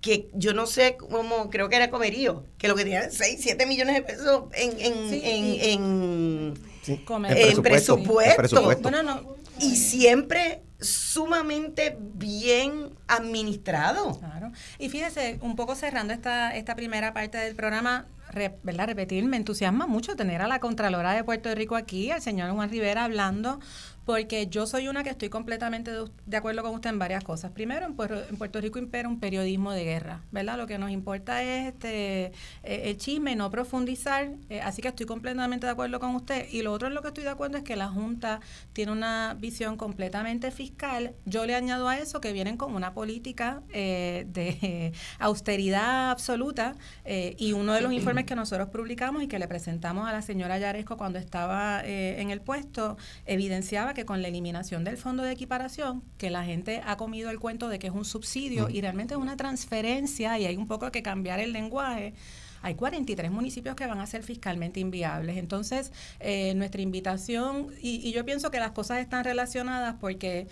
[0.00, 3.66] que yo no sé cómo, creo que era Comerío, que lo que tenían 6, 7
[3.66, 8.30] millones de pesos en, en, Sí, en, en, Sí, presupuesto, presupuesto.
[8.30, 8.82] en presupuesto.
[8.82, 14.18] Bueno, no, y siempre sumamente bien administrado.
[14.18, 14.52] Claro.
[14.78, 18.86] Y fíjese, un poco cerrando esta, esta primera parte del programa, re- ¿verdad?
[18.86, 22.70] repetir, me entusiasma mucho tener a la Contralora de Puerto Rico aquí, al señor Juan
[22.70, 23.60] Rivera, hablando,
[24.04, 27.52] porque yo soy una que estoy completamente de, de acuerdo con usted en varias cosas.
[27.52, 30.56] Primero, en Puerto, en Puerto Rico impera un periodismo de guerra, ¿verdad?
[30.56, 32.26] Lo que nos importa es este
[32.62, 36.48] eh, el chisme, no profundizar, eh, así que estoy completamente de acuerdo con usted.
[36.50, 38.40] Y lo otro en lo que estoy de acuerdo es que la Junta
[38.72, 41.14] tiene una visión completamente fiscal.
[41.24, 47.34] Yo le añado a eso que vienen con una política eh, de austeridad absoluta eh,
[47.38, 50.58] y uno de los informes que nosotros publicamos y que le presentamos a la señora
[50.58, 56.02] Yaresco cuando estaba en el puesto evidenciaba que con la eliminación del fondo de equiparación,
[56.18, 59.20] que la gente ha comido el cuento de que es un subsidio y realmente es
[59.20, 62.14] una transferencia y hay un poco que cambiar el lenguaje.
[62.62, 65.38] Hay 43 municipios que van a ser fiscalmente inviables.
[65.38, 70.46] Entonces, eh, nuestra invitación, y, y yo pienso que las cosas están relacionadas porque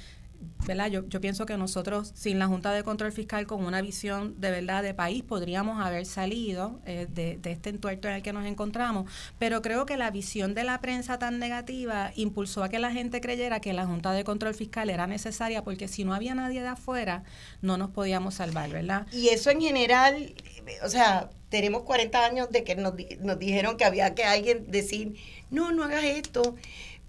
[0.67, 0.91] ¿verdad?
[0.91, 4.51] Yo, yo pienso que nosotros, sin la Junta de Control Fiscal, con una visión de
[4.51, 8.45] verdad de país, podríamos haber salido eh, de, de este entuerto en el que nos
[8.45, 9.11] encontramos.
[9.39, 13.21] Pero creo que la visión de la prensa tan negativa impulsó a que la gente
[13.21, 16.69] creyera que la Junta de Control Fiscal era necesaria, porque si no había nadie de
[16.69, 17.25] afuera,
[17.63, 19.07] no nos podíamos salvar, ¿verdad?
[19.13, 20.35] Y eso en general,
[20.67, 24.71] eh, o sea, tenemos 40 años de que nos, nos dijeron que había que alguien
[24.71, 25.17] decir,
[25.51, 26.57] no, no hagas esto,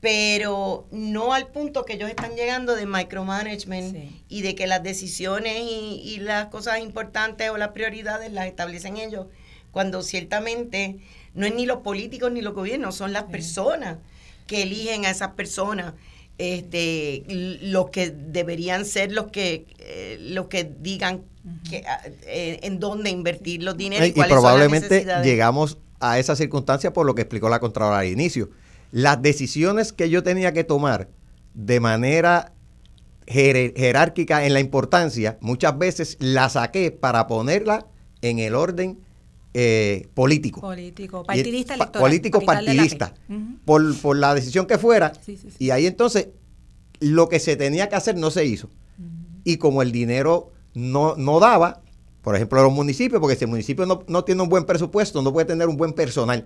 [0.02, 4.24] pero no al punto que ellos están llegando de micromanagement Sí.
[4.30, 8.98] y de que las decisiones y, y las cosas importantes o las prioridades las establecen
[8.98, 9.28] ellos,
[9.72, 10.98] cuando ciertamente
[11.34, 13.98] no es ni los políticos ni los gobiernos, son las personas
[14.48, 15.94] que eligen a esas personas
[16.38, 21.24] este los que deberían ser los que eh, los que digan
[21.70, 25.78] que, ah, eh, en dónde invertir los dineros y, y cuáles son las probablemente llegamos
[26.00, 28.50] a esa circunstancia por lo que explicó la Contralora al inicio.
[28.92, 31.10] Las decisiones que yo tenía que tomar
[31.54, 32.54] de manera
[33.28, 37.86] jer- jerárquica en la importancia, muchas veces las saqué para ponerla
[38.22, 39.00] en el orden
[39.54, 40.62] eh, político.
[40.62, 42.02] Político, partidista pa- electoral.
[42.10, 43.14] Político partidista.
[43.66, 45.12] Por, por la decisión que fuera.
[45.26, 45.56] Sí, sí, sí.
[45.60, 46.30] Y ahí entonces
[47.00, 48.70] lo que se tenía que hacer no se hizo.
[49.44, 51.82] Y como el dinero no, no daba,
[52.22, 55.32] por ejemplo, los municipios, porque si el municipio no, no tiene un buen presupuesto, no
[55.32, 56.46] puede tener un buen personal.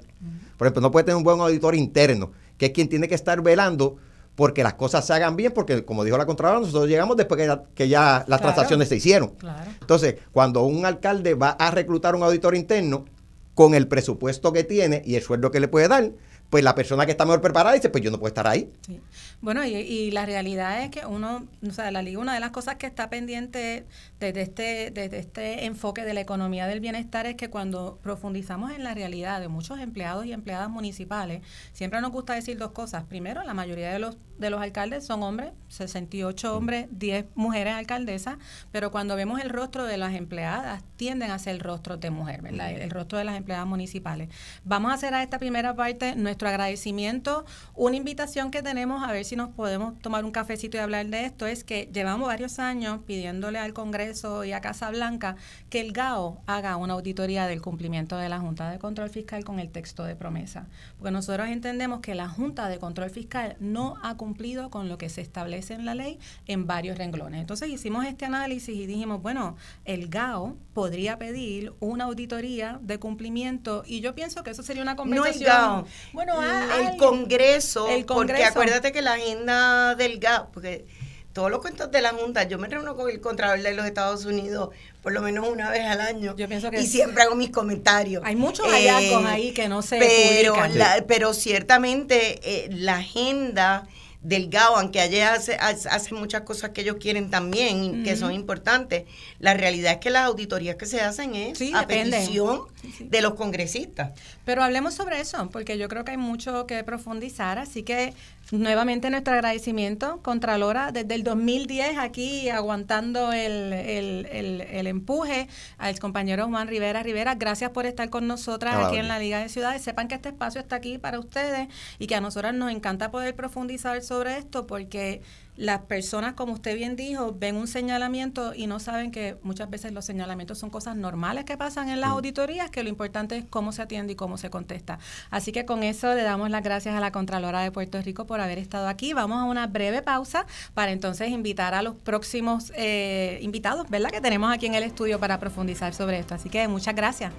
[0.57, 3.41] Por ejemplo, no puede tener un buen auditor interno, que es quien tiene que estar
[3.41, 3.97] velando
[4.35, 7.45] porque las cosas se hagan bien, porque como dijo la Contralora, nosotros llegamos después que
[7.47, 8.41] ya, que ya las Claro.
[8.41, 9.29] transacciones se hicieron.
[9.37, 9.69] Claro.
[9.79, 13.05] Entonces, cuando un alcalde va a reclutar un auditor interno,
[13.53, 16.11] con el presupuesto que tiene y el sueldo que le puede dar,
[16.53, 18.71] pues la persona que está mejor preparada dice, pues yo no puedo estar ahí.
[18.85, 19.01] Sí.
[19.41, 22.51] Bueno, y, y la realidad es que uno, o sea, la liga, una de las
[22.51, 23.87] cosas que está pendiente
[24.19, 28.83] desde este, desde este enfoque de la economía del bienestar es que cuando profundizamos en
[28.83, 33.03] la realidad de muchos empleados y empleadas municipales, siempre nos gusta decir dos cosas.
[33.05, 38.37] Primero, la mayoría de los, de los alcaldes son hombres, 68 hombres, 10 mujeres alcaldesas,
[38.71, 42.69] pero cuando vemos el rostro de las empleadas, tienden a ser rostros de mujer, ¿verdad?
[42.69, 44.29] El, el rostro de las empleadas municipales.
[44.63, 46.13] Vamos a hacer a esta primera parte
[46.43, 50.82] nuestro agradecimiento, una invitación que tenemos a ver si nos podemos tomar un cafecito y
[50.82, 55.36] hablar de esto, es que llevamos varios años pidiéndole al Congreso y a Casa Blanca
[55.69, 59.60] que el GAO haga una auditoría del cumplimiento de la Junta de Control Fiscal con
[59.60, 64.17] el texto de promesa, porque nosotros entendemos que la Junta de Control Fiscal no ha
[64.17, 67.39] cumplido con lo que se establece en la ley en varios renglones.
[67.39, 73.84] Entonces hicimos este análisis y dijimos, bueno, el GAO podría pedir una auditoría de cumplimiento
[73.88, 75.45] y yo pienso que eso sería una no el conversación.
[75.47, 76.98] GAO, Bueno, a- el.
[76.98, 80.86] Congreso, El porque acuérdate que la agenda del GAO, porque
[81.34, 84.26] todos los cuentos de la Junta, yo me reúno con el Contralor de los Estados
[84.26, 84.69] Unidos
[85.02, 88.22] por lo menos una vez al año Yo pienso que y siempre hago mis comentarios.
[88.26, 90.78] Hay muchos Eh, hallazgos ahí que no se pero, publican.
[90.78, 93.88] la- pero ciertamente eh, la agenda
[94.23, 98.31] del GAO, aunque allá hace, hace muchas cosas que ellos quieren también, y que son
[98.31, 99.03] importantes,
[99.39, 102.17] la realidad es que las auditorías que se hacen es Sí, a depende.
[102.17, 102.62] petición
[102.97, 104.12] Sí, de los congresistas.
[104.45, 108.13] Pero hablemos sobre eso, porque yo creo que hay mucho que profundizar, así que
[108.51, 115.97] nuevamente nuestro agradecimiento, Contralora, desde el 2010 aquí aguantando el, el, el, el empuje al
[115.99, 119.81] compañero Juan Rivera Rivera, gracias por estar con nosotras aquí en la Liga de Ciudades,
[119.81, 121.67] sepan que este espacio está aquí para ustedes
[121.99, 125.21] y que a nosotras nos encanta poder profundizar sobre esto porque
[125.56, 129.91] las personas, como usted bien dijo, ven un señalamiento y no saben que muchas veces
[129.91, 132.13] los señalamientos son cosas normales que pasan en las Mm.
[132.13, 134.97] auditorías, que lo importante es cómo se atiende y cómo se contesta.
[135.30, 138.41] Así que con eso le damos las gracias a la Contralora de Puerto Rico por
[138.41, 139.13] haber estado aquí.
[139.13, 144.10] Vamos a una breve pausa para entonces invitar a los próximos eh, invitados, ¿verdad?
[144.10, 146.34] Que tenemos aquí en el estudio para profundizar sobre esto.
[146.34, 147.32] Así que muchas gracias.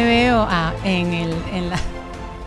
[0.00, 1.99] Veo ah, en, el, en la...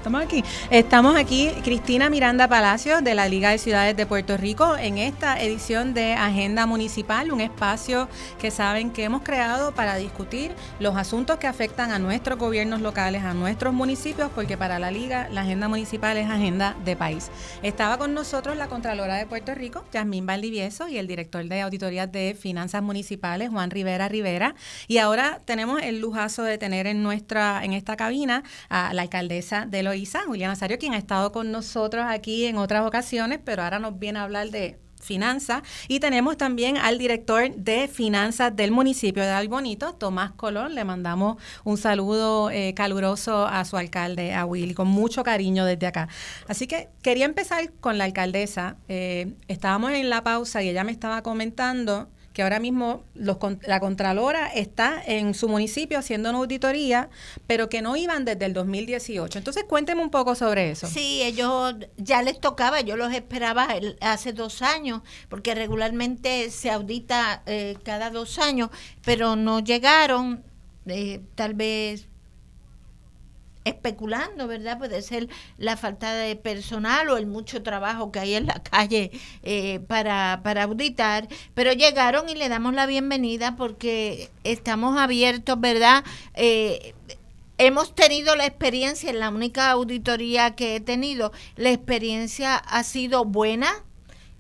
[0.03, 0.43] Estamos aquí.
[0.69, 5.41] Estamos aquí, Cristina Miranda Palacios de la Liga de Ciudades de Puerto Rico, en esta
[5.41, 11.37] edición de Agenda Municipal, un espacio que saben que hemos creado para discutir los asuntos
[11.37, 15.69] que afectan a nuestros gobiernos locales, a nuestros municipios, porque para la Liga la agenda
[15.69, 17.31] municipal es agenda de país.
[17.61, 22.11] Estaba con nosotros la Contralora de Puerto Rico, Yasmín Valdivieso, y el director de Auditorías
[22.11, 24.53] de Finanzas Municipales, Juan Rivera Rivera.
[24.89, 29.65] Y ahora tenemos el lujazo de tener en nuestra, en esta cabina a la alcaldesa
[29.65, 33.77] de Loíza, Julián Azario, quien ha estado con nosotros aquí en otras ocasiones, pero ahora
[33.77, 35.61] nos viene a hablar de finanzas.
[35.87, 40.73] Y tenemos también al director de finanzas del municipio de Albonito, Tomás Colón.
[40.73, 45.85] Le mandamos un saludo eh, caluroso a su alcalde, a Willy, con mucho cariño desde
[45.85, 46.07] acá.
[46.47, 48.77] Así que quería empezar con la alcaldesa.
[48.87, 53.79] Eh, estábamos en la pausa y ella me estaba comentando que ahora mismo los, la
[53.79, 57.09] Contralora está en su municipio haciendo una auditoría,
[57.47, 59.37] pero que no iban desde el 2018.
[59.37, 60.87] Entonces, cuénteme un poco sobre eso.
[60.87, 63.67] Sí, ellos ya les tocaba, yo los esperaba
[64.01, 68.69] hace dos años, porque regularmente se audita eh, cada dos años,
[69.05, 70.43] pero no llegaron,
[70.87, 72.07] eh, tal vez
[73.65, 74.77] especulando, ¿verdad?
[74.77, 79.11] Puede ser la falta de personal o el mucho trabajo que hay en la calle
[79.43, 86.03] eh, para, para auditar, pero llegaron y le damos la bienvenida porque estamos abiertos, ¿verdad?
[86.35, 86.93] Eh,
[87.59, 93.25] Hemos tenido la experiencia, en la única auditoría que he tenido, la experiencia ha sido
[93.25, 93.83] buena.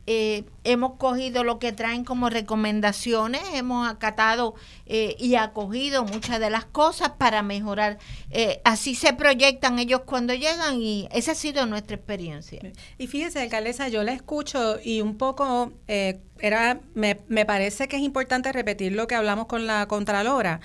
[0.05, 4.53] Eh, hemos cogido lo que traen como recomendaciones, hemos acatado
[4.85, 7.99] eh, y acogido muchas de las cosas para mejorar.
[8.29, 12.59] Eh, así se proyectan ellos cuando llegan y esa ha sido nuestra experiencia.
[12.97, 17.95] Y fíjese, alcaldesa, yo la escucho y un poco eh, era, me, me parece que
[17.95, 20.59] es importante repetir lo que hablamos con la Contralora.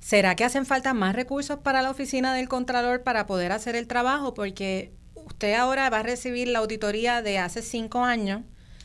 [0.00, 3.86] ¿Será que hacen falta más recursos para la oficina del Contralor para poder hacer el
[3.86, 4.34] trabajo?
[4.34, 8.42] Porque usted ahora va a recibir la auditoría de hace cinco años.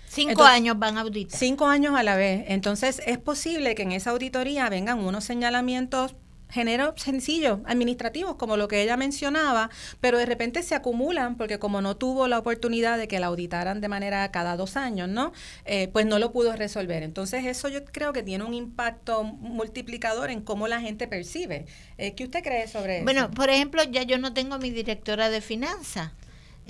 [0.09, 1.39] Cinco Entonces, años van a auditar.
[1.39, 2.45] Cinco años a la vez.
[2.47, 6.15] Entonces, es posible que en esa auditoría vengan unos señalamientos
[6.49, 9.69] género sencillos, administrativos, como lo que ella mencionaba,
[10.01, 13.81] pero de repente se acumulan porque como no tuvo la oportunidad de que la auditaran
[13.81, 15.31] de manera cada dos años, ¿no?
[15.65, 17.03] Eh, pues no lo pudo resolver.
[17.03, 21.67] Entonces eso yo creo que tiene un impacto multiplicador en cómo la gente percibe.
[21.99, 23.03] Eh, ¿Qué usted cree sobre eso?
[23.03, 26.11] Bueno, por ejemplo, ya yo no tengo mi directora de finanzas.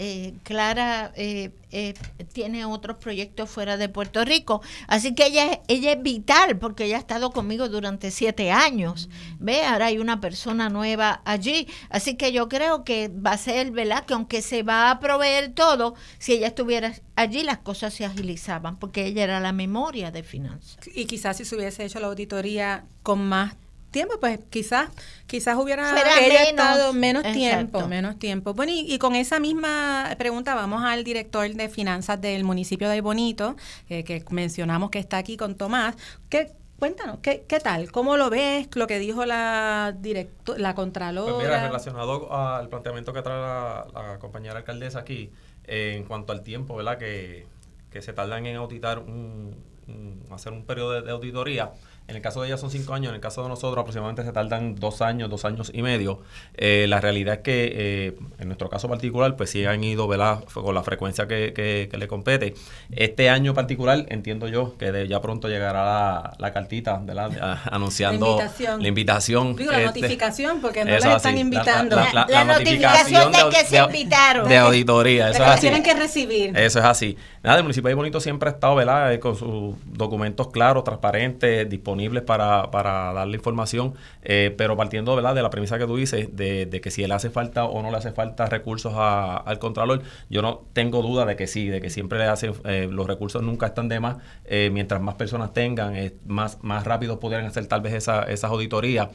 [0.02, 1.94] Eh, Clara eh, eh,
[2.32, 7.00] tiene otros proyectos fuera de Puerto Rico, así que ella, es- vital porque ella ha
[7.00, 9.10] estado conmigo durante siete años.
[9.40, 13.72] Ve, ahora hay una persona nueva allí, así que yo creo que va a ser,
[13.72, 14.06] ¿verdad?
[14.06, 18.80] Que aunque se va a proveer todo, si ella estuviera allí las cosas se agilizaban
[18.80, 20.78] porque ella era la memoria de finanzas.
[20.96, 23.56] y quizás si se hubiese hecho la auditoría con más
[23.92, 24.90] tiempo, pues quizás
[25.28, 27.40] quizás hubiera ella menos, estado menos exacto.
[27.40, 28.54] tiempo, menos tiempo.
[28.54, 33.02] Bueno, y, y con esa misma pregunta vamos al director de finanzas del municipio de
[33.02, 33.56] Bonito,
[33.90, 35.96] eh, que mencionamos que está aquí con Tomás.
[36.30, 37.92] ¿Qué, cuéntanos, ¿qué, ¿qué tal?
[37.92, 38.68] ¿Cómo lo ves?
[38.76, 41.34] Lo que dijo la directo, la Contralora.
[41.34, 45.32] Pues mira, relacionado al planteamiento que trae la, la compañera alcaldesa aquí,
[45.66, 46.98] eh, en cuanto al tiempo, ¿verdad?
[46.98, 47.46] Que,
[47.92, 49.56] que se tardan en auditar, un,
[49.88, 51.72] un- hacer un periodo de, de auditoría.
[52.10, 54.32] En el caso de ella son cinco años, en el caso de nosotros aproximadamente se
[54.32, 56.22] tardan dos años, dos años y medio.
[56.58, 60.44] Eh, la realidad es que eh, en nuestro caso particular, pues sí han ido ¿verdad?
[60.52, 62.56] con la frecuencia que, que- que le compete.
[62.92, 67.32] Este año particular, entiendo yo que de- ya pronto llegará la, la cartita ¿verdad?
[67.40, 68.82] A- anunciando La invitación.
[68.82, 69.56] la invitación.
[69.56, 71.96] Digo, la este, notificación, porque no las están así, invitando.
[71.96, 74.50] La, la- La la notificación de que se invitaron.
[74.50, 75.62] De auditoría, eso es así.
[75.62, 76.58] tienen que recibir.
[76.58, 77.16] Eso es así.
[77.44, 79.14] Nada, el municipio de Bonito siempre ha estado, ¿verdad?
[79.14, 83.94] Eh, con sus documentos claros, transparentes, disponibles para, para darle información,
[84.24, 85.36] eh, pero partiendo, ¿verdad?
[85.36, 87.98] De la premisa que tú dices, de, que si le hace falta o no le
[87.98, 91.90] hace falta recursos a- al Contralor, yo no tengo duda de que sí, de que
[91.90, 95.96] siempre le hace, eh, los recursos nunca están de más, eh, mientras más personas tengan,
[96.26, 99.10] más, más rápido podrían hacer tal vez esa, esas auditorías.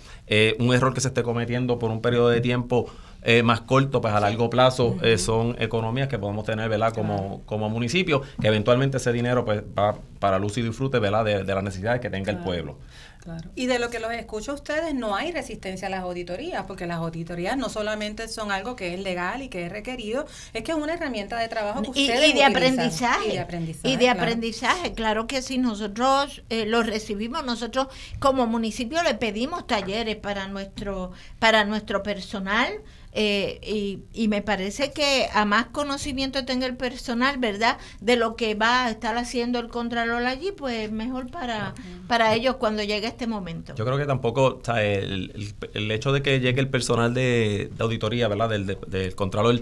[0.58, 2.86] Un error que se esté cometiendo por un periodo de tiempo
[3.24, 6.92] eh, más corto, pues a largo plazo eh, son economías que podemos tener, ¿verdad?
[6.92, 11.24] Como, como municipio, que eventualmente ese dinero pues va para uso y disfrute, ¿verdad?
[11.24, 12.78] De, de las necesidades que tenga el pueblo.
[13.24, 13.48] Claro.
[13.54, 16.86] Y de lo que los escucho a ustedes, no hay resistencia a las auditorías, porque
[16.86, 20.72] las auditorías no solamente son algo que es legal y que es requerido, es que
[20.72, 23.88] es una herramienta de trabajo que y, ustedes y, de aprendizaje, y de aprendizaje.
[23.88, 27.86] Y de aprendizaje, claro que si nosotros eh, lo recibimos, nosotros
[28.18, 32.82] como municipio le pedimos talleres para nuestro, para nuestro personal,
[33.16, 37.78] eh, y, y, me parece que a más conocimiento tenga el personal, ¿verdad?
[38.00, 41.74] De lo que va a estar haciendo el Contralor allí, pues mejor para,
[42.08, 43.72] para ellos cuando llegue este momento.
[43.76, 47.70] Yo creo que tampoco, o sea, el, el, hecho de que llegue el personal de,
[47.78, 48.48] auditoría, ¿verdad?
[48.48, 49.60] Del, del Contralor,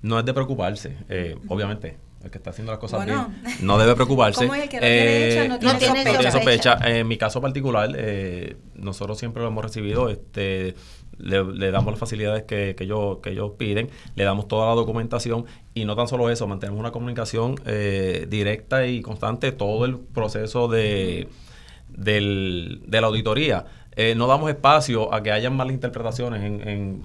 [0.00, 3.18] no es de preocuparse, eh, obviamente el que está haciendo las cosas bien,
[3.60, 4.46] no debe preocuparse.
[4.46, 6.30] ¿Cómo es el que no tiene hecha, no tiene, sospecha?
[6.30, 6.72] sospecha.
[6.72, 6.98] sospecha.
[6.98, 10.74] En mi caso particular, eh, nosotros siempre lo hemos recibido, este
[11.18, 15.46] le, damos las facilidades que, que, ellos, que ellos piden, le damos toda la documentación
[15.74, 20.68] y no tan solo eso, mantenemos una comunicación eh, directa y constante todo el proceso
[20.68, 21.28] de,
[21.88, 23.66] del, de la auditoría.
[23.96, 27.02] Eh, no damos espacio a que hayan malas interpretaciones en,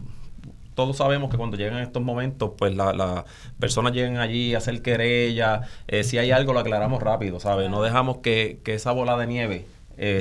[0.75, 3.25] todos sabemos que cuando llegan estos momentos, pues las la
[3.59, 7.69] personas llegan allí a hacer querella, eh, si hay algo lo aclaramos rápido, ¿sabes?
[7.69, 9.65] No dejamos que, que esa bola de nieve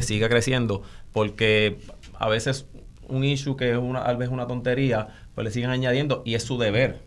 [0.03, 0.83] siga creciendo,
[1.13, 1.79] porque
[2.19, 2.67] a veces
[3.09, 6.43] un issue que es una, tal vez una tontería, pues le siguen añadiendo y es
[6.43, 7.01] su deber.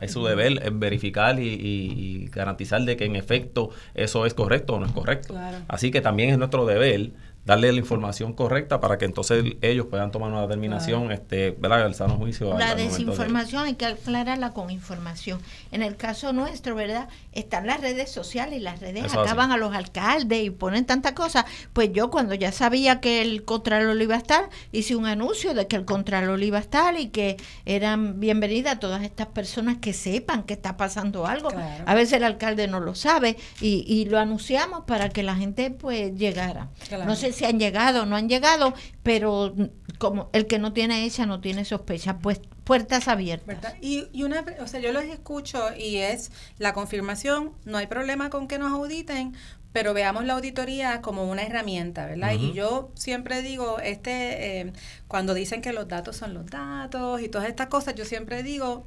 [0.00, 4.80] Es su deber es verificar y, garantizar de que en efecto eso es correcto o
[4.80, 5.34] no es correcto.
[5.68, 7.10] Así que también es nuestro deber
[7.46, 11.86] darle la información correcta para que entonces ellos puedan tomar una determinación, este, ¿verdad?
[11.86, 12.58] El sano juicio.
[12.58, 15.40] La desinformación hay que aclararla con información.
[15.70, 17.08] En el caso nuestro, ¿verdad?
[17.32, 21.44] Están las redes sociales y las redes acaban a los alcaldes y ponen tantas cosas.
[21.72, 25.68] Pues yo cuando ya sabía que el Contralor iba a estar, hice un anuncio de
[25.68, 30.42] que el Contralor iba a estar y que eran bienvenidas todas estas personas que sepan
[30.42, 31.50] que está pasando algo.
[31.86, 35.70] A veces el alcalde no lo sabe y, y, lo anunciamos para que la gente
[35.70, 36.70] pues llegara.
[37.06, 39.54] No sé si han llegado o no han llegado, pero
[39.98, 43.74] como el que no tiene hecha no tiene sospecha, pues puertas abiertas.
[43.80, 48.28] Y, y una, o sea, yo los escucho y es la confirmación, no hay problema
[48.30, 49.34] con que nos auditen,
[49.72, 52.32] pero veamos la auditoría como una herramienta, ¿verdad?
[52.32, 54.72] Y yo siempre digo, este, eh,
[55.06, 58.86] cuando dicen que los datos son los datos y todas estas cosas, yo siempre digo,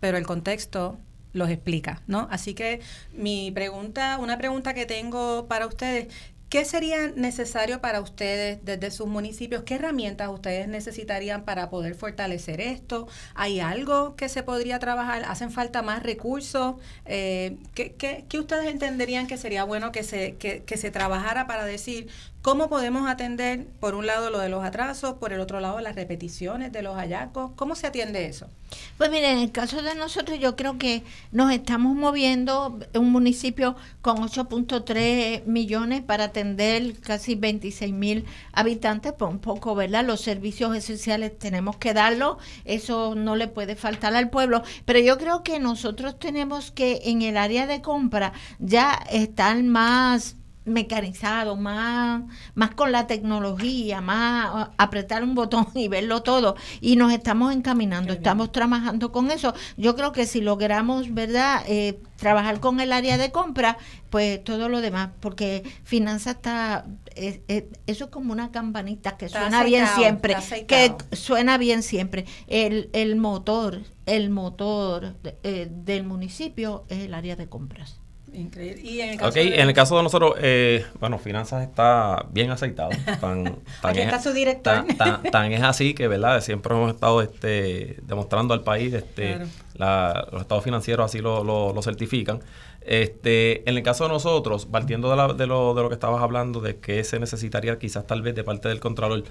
[0.00, 0.98] pero el contexto
[1.32, 2.28] los explica, ¿no?
[2.30, 2.80] Así que
[3.12, 6.12] mi pregunta, una pregunta que tengo para ustedes,
[6.54, 9.64] ¿Qué sería necesario para ustedes desde sus municipios?
[9.64, 13.08] ¿Qué herramientas ustedes necesitarían para poder fortalecer esto?
[13.34, 15.24] ¿Hay algo que se podría trabajar?
[15.24, 16.76] ¿Hacen falta más recursos?
[17.06, 22.06] Eh, ¿qué, ustedes entenderían que sería bueno que se, que se trabajara para decir
[22.44, 25.94] cómo podemos atender, por un lado, lo de los atrasos, por el otro lado, las
[25.94, 27.52] repeticiones de los hallazgos?
[27.56, 28.50] ¿Cómo se atiende eso?
[28.98, 33.76] Pues mire, en el caso de nosotros yo creo que nos estamos moviendo un municipio
[34.02, 40.04] con 8.3 millones para atender casi 26 mil habitantes, por un poco, ¿verdad?
[40.04, 42.36] Los servicios esenciales tenemos que darlo,
[42.66, 47.22] eso no le puede faltar al pueblo, pero yo creo que nosotros tenemos que en
[47.22, 52.22] el área de compra ya estar más mecanizado, más,
[52.54, 56.56] más con la tecnología, más apretar un botón y verlo todo.
[56.80, 59.54] Y nos estamos encaminando, estamos trabajando con eso.
[59.76, 61.62] Yo creo que si logramos, ¿verdad?
[61.66, 63.76] Eh, trabajar con el área de compra,
[64.10, 69.86] pues todo lo demás, porque finanzas está, eso es como una campanita que suena bien
[69.88, 70.36] siempre,
[70.66, 72.24] que suena bien siempre.
[72.46, 78.00] El, el motor, el motor eh, del municipio es el área de compras.
[78.34, 78.82] Increíble.
[78.82, 79.60] Y en el caso, de...
[79.60, 82.90] en el caso de nosotros, eh, bueno, finanzas está bien aceitado.
[83.20, 84.84] Tan, tan es, está su director.
[85.30, 86.40] Tan, es así que, ¿verdad?
[86.40, 89.38] Siempre hemos estado este, demostrando al país, este,
[89.78, 92.40] los estados financieros así lo, lo, certifican.
[92.80, 96.22] Este, en el caso de nosotros, partiendo de, la, de, lo, de lo que estabas
[96.22, 99.24] hablando, de que se necesitaría quizás tal vez de parte del Contralor,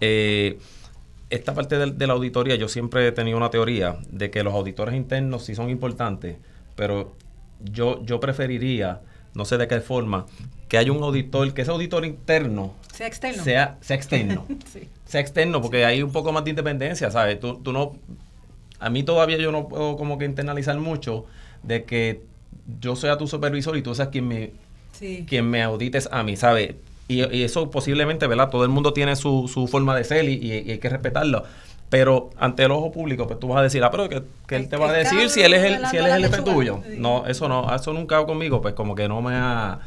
[0.00, 0.58] eh,
[1.28, 4.54] esta parte de, de la auditoría, yo siempre he tenido una teoría de que los
[4.54, 6.36] auditores internos sí son importantes,
[6.74, 7.14] pero
[7.60, 9.00] yo, yo preferiría,
[9.34, 10.26] no sé de qué forma,
[10.68, 13.44] que haya un auditor, que ese auditor interno sea externo.
[13.44, 14.46] Sea, externo.
[15.04, 17.38] Sea externo, porque hay un poco más de independencia, ¿sabes?
[17.38, 17.92] Tú, tú no.
[18.80, 21.26] A mí todavía yo no puedo como que internalizar mucho
[21.62, 22.22] de que
[22.80, 24.52] yo sea tu supervisor y tú seas quien me,
[25.26, 26.74] quien me audites a mí, ¿sabes?
[27.06, 28.48] Y, eso posiblemente, ¿verdad?
[28.48, 31.44] Todo el mundo tiene su, su forma de ser y, y hay que respetarlo.
[31.88, 34.16] Pero ante el ojo público, pues tú vas a decir, ah, pero que,
[34.56, 36.80] él te va a decir si él es el, si él es el jefe tuyo.
[37.00, 39.78] No, eso no, eso nunca hago conmigo, pues como que no me ha,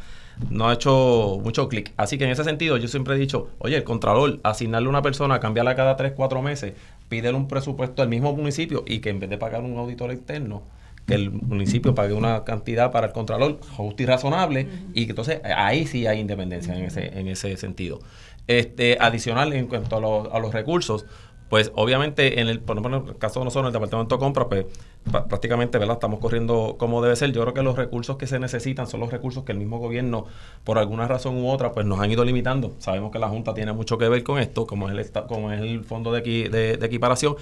[0.49, 1.91] no ha hecho mucho clic.
[1.97, 5.01] Así que en ese sentido yo siempre he dicho, oye, el contralor, asignarle a una
[5.01, 6.73] persona, cambiarla cada 3, 4 meses,
[7.09, 10.63] pídele un presupuesto al mismo municipio y que en vez de pagar un auditor externo,
[11.05, 15.41] que el municipio pague una cantidad para el contralor justa y razonable y que entonces
[15.43, 17.99] ahí sí hay independencia en ese en ese sentido.
[18.47, 21.05] Este, adicional en cuanto a, los- a los recursos,
[21.49, 24.65] pues obviamente en el, por el caso de nosotros, en el departamento de compra, pues
[25.11, 25.95] prácticamente ¿verdad?
[25.95, 27.31] estamos corriendo como debe ser.
[27.31, 30.25] Yo creo que los recursos que se necesitan son los recursos que el mismo gobierno,
[30.63, 32.75] por alguna razón u otra, pues nos han ido limitando.
[32.77, 35.61] Sabemos que la Junta tiene mucho que ver con esto, como es el, como es
[35.61, 37.35] el fondo de, de equiparación.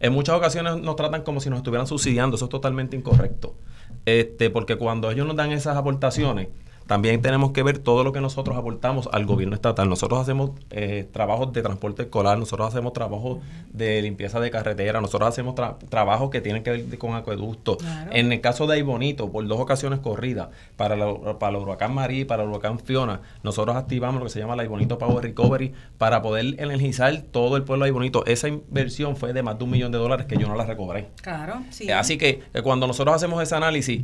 [0.00, 3.54] En muchas ocasiones nos tratan como si nos estuvieran subsidiando, eso es totalmente incorrecto.
[4.04, 6.48] Este, porque cuando ellos nos dan esas aportaciones,
[6.86, 9.88] también tenemos que ver todo lo que nosotros aportamos al gobierno estatal.
[9.88, 13.38] Nosotros hacemos eh, trabajos de transporte escolar, nosotros hacemos trabajos
[13.72, 17.78] de limpieza de carretera, nosotros hacemos tra- trabajos que tienen que ver con acueductos.
[17.78, 18.10] Claro.
[18.12, 22.20] En el caso de Aibonito, por dos ocasiones corridas, para, la- para el huracán María
[22.20, 25.72] y para el huracán Fiona, nosotros activamos lo que se llama la Aibonito Power Recovery
[25.96, 28.26] para poder energizar todo el pueblo de Aibonito.
[28.26, 31.08] Esa inversión fue de más de un millón de dólares que yo no la recobré.
[31.22, 31.90] Claro, sí.
[31.90, 34.02] Así que eh, cuando nosotros hacemos ese análisis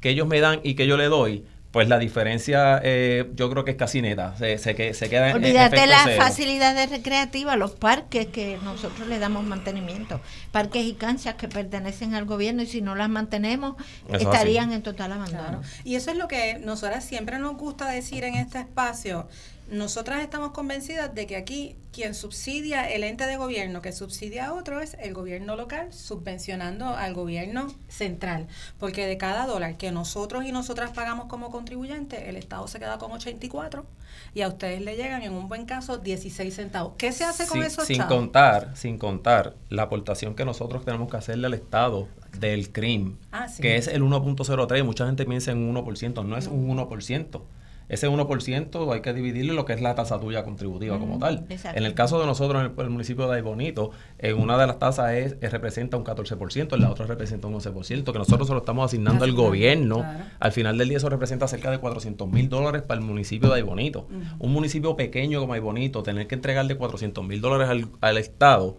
[0.00, 1.44] que ellos me dan y que yo le doy,
[1.74, 4.36] pues la diferencia eh, yo creo que es casi neta.
[4.38, 9.18] Se, se, que- se queda en Olvídate las facilidades recreativas, los parques que nosotros le
[9.18, 10.20] damos mantenimiento,
[10.52, 13.74] parques y canchas que pertenecen al gobierno y si no las mantenemos
[14.08, 14.74] Eso estarían así.
[14.76, 15.42] en total abandono.
[15.42, 15.60] Claro.
[15.82, 19.28] Y eso es lo que nosotras siempre nos gusta decir en este espacio.
[19.70, 24.52] Nosotras estamos convencidas de que aquí quien subsidia el ente de gobierno que subsidia a
[24.52, 28.46] otro es el gobierno local subvencionando al gobierno central.
[28.78, 32.98] Porque de cada dólar que nosotros y nosotras pagamos como contribuyentes, el Estado se queda
[32.98, 33.86] con 84
[34.34, 36.92] y a ustedes le llegan en un buen caso 16 centavos.
[36.98, 38.12] ¿Qué se hace con Sin- esos sin chavos?
[38.14, 42.06] contar, sin contar la aportación que nosotros tenemos que hacerle al Estado
[42.38, 43.62] del CRIM, Ah, sí.
[43.62, 44.84] que es el 1.03.
[44.84, 47.40] Mucha gente piensa en un 1%, no es un 1%.
[47.88, 51.44] Ese 1% hay que dividirlo en lo que es la tasa tuya contributiva como tal.
[51.50, 51.78] exacto.
[51.78, 54.78] En el caso de nosotros, en el, el municipio de Aybonito, en una de las
[54.78, 58.54] tasas es, es- representa un 14%, en la otra representa un 11%, que nosotros se
[58.54, 59.96] lo estamos asignando al gobierno.
[59.98, 60.24] claro.
[60.40, 63.56] Al final del día eso representa cerca de 400 mil dólares para el municipio de
[63.56, 64.08] Aybonito.
[64.38, 68.78] Un municipio pequeño como Aybonito, tener que entregarle 400 mil dólares al, al Estado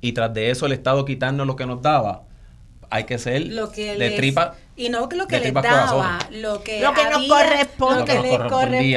[0.00, 2.22] y tras de eso el Estado quitarnos lo que nos daba,
[2.90, 4.54] hay que ser lo que de tripa.
[4.80, 5.86] Y no que lo que les daba
[6.18, 6.42] corazón.
[6.42, 8.00] lo que Lo que nos corresponde.
[8.00, 8.48] lo que correspondía.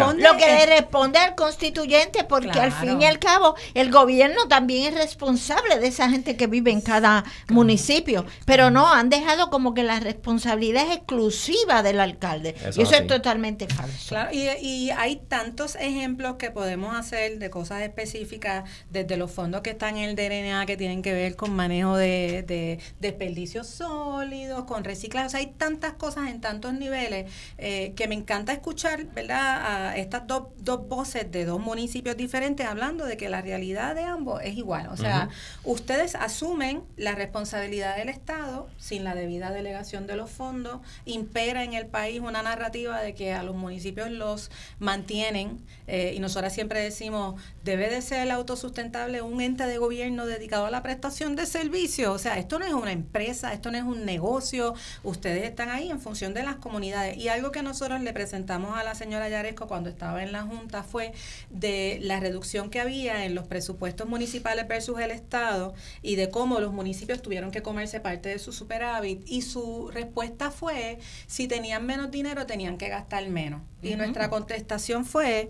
[0.04, 3.92] corresponde Lo que es- le responde al constituyente, porque al fin y al cabo el
[3.92, 9.10] gobierno también es responsable de esa gente que vive en cada municipio, pero no, han
[9.10, 12.56] dejado como que la responsabilidad es exclusiva del alcalde.
[12.66, 14.10] Eso y eso es totalmente falso.
[14.10, 19.62] Claro, y, y hay tantos ejemplos que podemos hacer de cosas específicas, desde los fondos
[19.62, 24.64] que están en el DNA que tienen que ver con manejo de, de desperdicios sólidos,
[24.66, 25.28] con reciclaje.
[25.28, 29.98] O sea, hay tantas cosas en tantos niveles eh, que me encanta escuchar, ¿verdad?, a
[29.98, 34.42] estas dos, dos voces de dos municipios diferentes hablando de que la realidad de ambos
[34.44, 34.88] es igual.
[34.88, 35.30] O sea,
[35.64, 41.74] ustedes asumen la responsabilidad del Estado sin la debida delegación de los fondos, impera en
[41.74, 46.82] el país una narrativa de que a los municipios los mantienen, eh, y nosotras siempre
[46.82, 52.10] decimos, debe de ser autosustentable un ente de gobierno dedicado a la prestación de servicios.
[52.10, 55.91] O sea, esto no es una empresa, esto no es un negocio, ustedes están ahí
[55.91, 57.16] en función de las comunidades.
[57.18, 60.84] Y algo que nosotros le presentamos a la señora Yaresco cuando estaba en la Junta
[60.84, 61.14] fue
[61.51, 66.60] de la reducción que había en los presupuestos municipales versus el Estado y de cómo
[66.60, 69.22] los municipios tuvieron que comerse parte de su superávit.
[69.28, 70.97] Y su respuesta fue,
[71.28, 73.62] si tenían menos dinero, tenían que gastar menos.
[73.84, 75.49] Y nuestra contestación fue,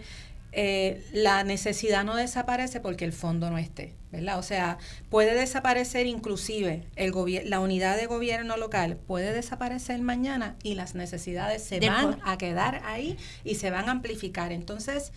[0.55, 4.37] eh, la necesidad no desaparece porque el fondo no esté, ¿verdad?
[4.37, 4.77] O sea,
[5.09, 7.11] puede desaparecer inclusive el
[7.45, 12.83] la unidad de gobierno local, puede desaparecer mañana y las necesidades se van a quedar
[12.85, 14.51] ahí y se van a amplificar.
[14.51, 15.11] Entonces,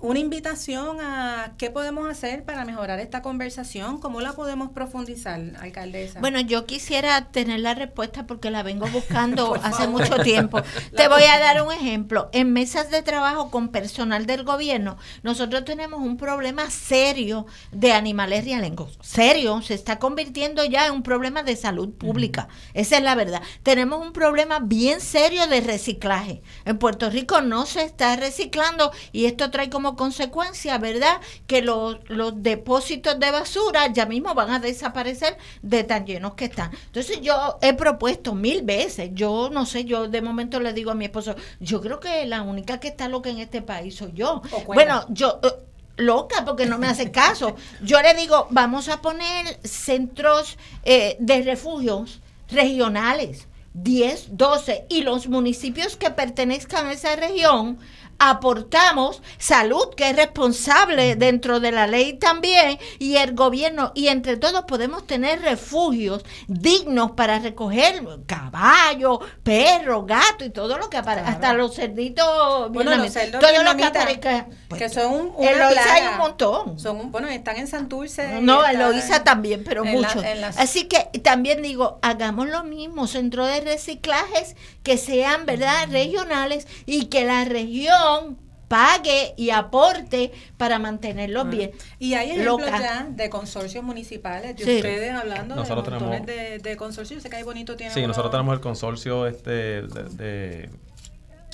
[0.00, 6.20] una invitación a qué podemos hacer para mejorar esta conversación, cómo la podemos profundizar, alcaldesa.
[6.20, 10.62] Bueno, yo quisiera tener la respuesta porque la vengo buscando hace mucho tiempo.
[10.96, 12.30] Te voy a dar un ejemplo.
[12.32, 18.44] En mesas de trabajo con personal del gobierno, nosotros tenemos un problema serio de animales
[18.44, 18.98] rialengosos.
[19.02, 22.48] Serio, se está convirtiendo ya en un problema de salud pública.
[22.72, 23.42] Esa es la verdad.
[23.62, 26.42] Tenemos un problema bien serio de reciclaje.
[26.64, 31.20] En Puerto Rico no se está reciclando y esto trae como consecuencia, ¿verdad?
[31.46, 36.46] Que los, los depósitos de basura ya mismo van a desaparecer de tan llenos que
[36.46, 36.70] están.
[36.86, 40.94] Entonces yo he propuesto mil veces, yo no sé, yo de momento le digo a
[40.94, 44.42] mi esposo, yo creo que la única que está loca en este país soy yo.
[44.66, 45.40] Bueno, yo...
[45.42, 45.48] eh,
[45.96, 47.56] loca porque no me hace caso.
[47.82, 55.28] Yo le digo, vamos a poner centros eh, de refugios regionales, 10, 12, y los
[55.28, 57.78] municipios que pertenezcan a esa región
[58.20, 64.36] aportamos salud, que es responsable dentro de la ley también, y el gobierno, y entre
[64.36, 71.28] todos podemos tener refugios dignos para recoger caballos, perros, gatos y todo lo que aparece,
[71.28, 74.46] hasta los cerditos, Bueno, los cerdos todo lo que aparezca.
[74.76, 76.10] que son un, En una Loíza hay plaga.
[76.12, 76.78] un montón.
[76.78, 78.40] Son un, bueno, están en Santurce.
[78.40, 80.22] No, en Loíza también, pero en la- mucho.
[80.22, 85.88] en las- Así que también digo, hagamos lo mismo, centro de reciclajes que sean, ¿verdad?,
[85.90, 91.72] regionales y que la región pague y aporte para mantenerlos bien.
[91.98, 92.80] Y hay ejemplos Local.
[92.80, 94.76] ya de consorcios municipales, de Sí.
[94.76, 97.18] ustedes hablando Nosotros de tenemos- de, de consorcios.
[97.18, 100.64] Yo sé que hay bonito tiene Sí, uno- nosotros tenemos el consorcio este de, de
[100.64, 100.68] eh,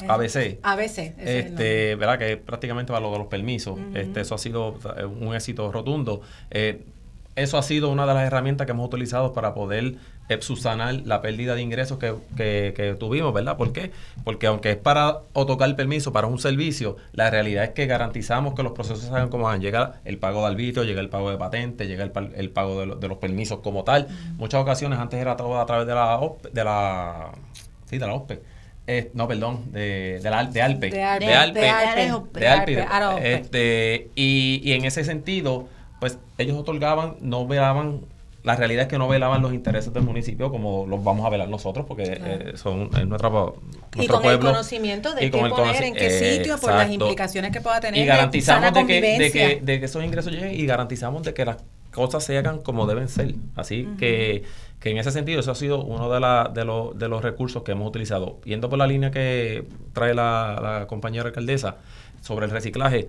[0.09, 0.59] ABC.
[0.63, 0.85] ABC.
[0.85, 1.47] ese es.
[1.47, 2.19] Este, ¿verdad?
[2.19, 3.79] Que es prácticamente para lo de los permisos.
[3.95, 6.21] este, eso ha sido eh, un éxito rotundo.
[6.51, 6.85] Eh,
[7.35, 9.95] eso ha sido una de las herramientas que hemos utilizado para poder
[10.41, 13.57] subsanar la pérdida de ingresos que, que- que tuvimos, ¿verdad?
[13.57, 13.91] ¿Por qué?
[14.25, 18.55] Porque aunque es para otorgar el permiso para un servicio, la realidad es que garantizamos
[18.55, 19.61] que los procesos se hagan como van.
[19.61, 22.81] Llega el pago de arbitrio, llega el pago de patente, llega el, pa- el pago
[22.81, 24.09] de, lo- de los permisos como tal.
[24.37, 26.21] Muchas ocasiones antes era todo a través de la
[26.53, 27.31] de la
[27.89, 28.43] sí, de la OSPE.
[28.89, 30.91] Eh, no, perdón, de, de, la, de ALPE.
[30.91, 31.27] De ALPE.
[31.27, 31.61] De ALPE.
[31.61, 32.77] De ALPE.
[32.77, 32.87] De.
[33.35, 35.67] Este, y, y en ese sentido,
[35.99, 38.03] pues ellos otorgaban, no velaban,
[38.47, 41.49] la realidad es que no velaban los intereses del municipio como los vamos a velar
[41.49, 43.61] nosotros, porque eh, son es nuestra, nuestro
[43.97, 44.49] Y con pueblo.
[44.49, 48.01] el conocimiento de qué poner, en qué sitio, por las implicaciones que pueda tener.
[48.01, 51.45] Y garantizamos de que, de, que, de que esos ingresos lleguen y garantizamos de que
[51.45, 51.57] las
[51.91, 53.35] cosas se hagan como deben ser.
[53.57, 54.45] Así que,
[54.79, 57.65] que en ese sentido, eso ha sido uno de, la, de, los, de los recursos
[57.65, 58.39] que hemos utilizado.
[58.45, 61.79] Yendo por la línea que trae la, la compañera alcaldesa
[62.21, 63.09] sobre el reciclaje,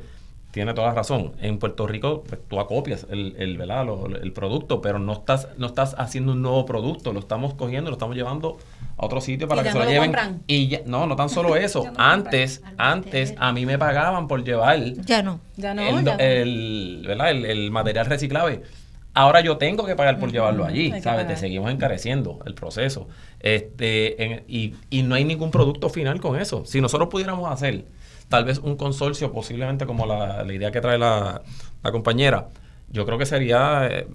[0.57, 1.33] tiene toda la razón.
[1.41, 3.85] En Puerto Rico, pues, tú acopias el, el, ¿verdad?
[3.85, 7.89] Lo- el producto, pero no estás, no estás haciendo un nuevo producto, lo estamos cogiendo,
[7.89, 8.57] lo estamos llevando
[8.97, 10.09] a otro sitio para Y que ya se no lo lleven.
[10.11, 10.41] compran.
[10.47, 11.83] Y ya- no, no tan solo eso.
[11.85, 15.39] No antes, antes a mí me pagaban por llevar Ya no.
[15.55, 16.19] Ya no, el, ya no.
[16.19, 17.31] el, ¿verdad?
[17.31, 18.61] el, el material reciclable.
[19.13, 21.27] Ahora yo tengo que pagar por llevarlo allí, hay ¿sabes?
[21.27, 23.07] Te seguimos encareciendo el proceso.
[23.39, 26.65] Este, en- y, y no hay ningún producto final con eso.
[26.65, 27.85] Si nosotros pudiéramos hacer
[28.29, 31.41] tal vez un consorcio, posiblemente como la, la idea que trae la,
[31.83, 32.49] la compañera,
[32.89, 34.07] yo creo que sería eh,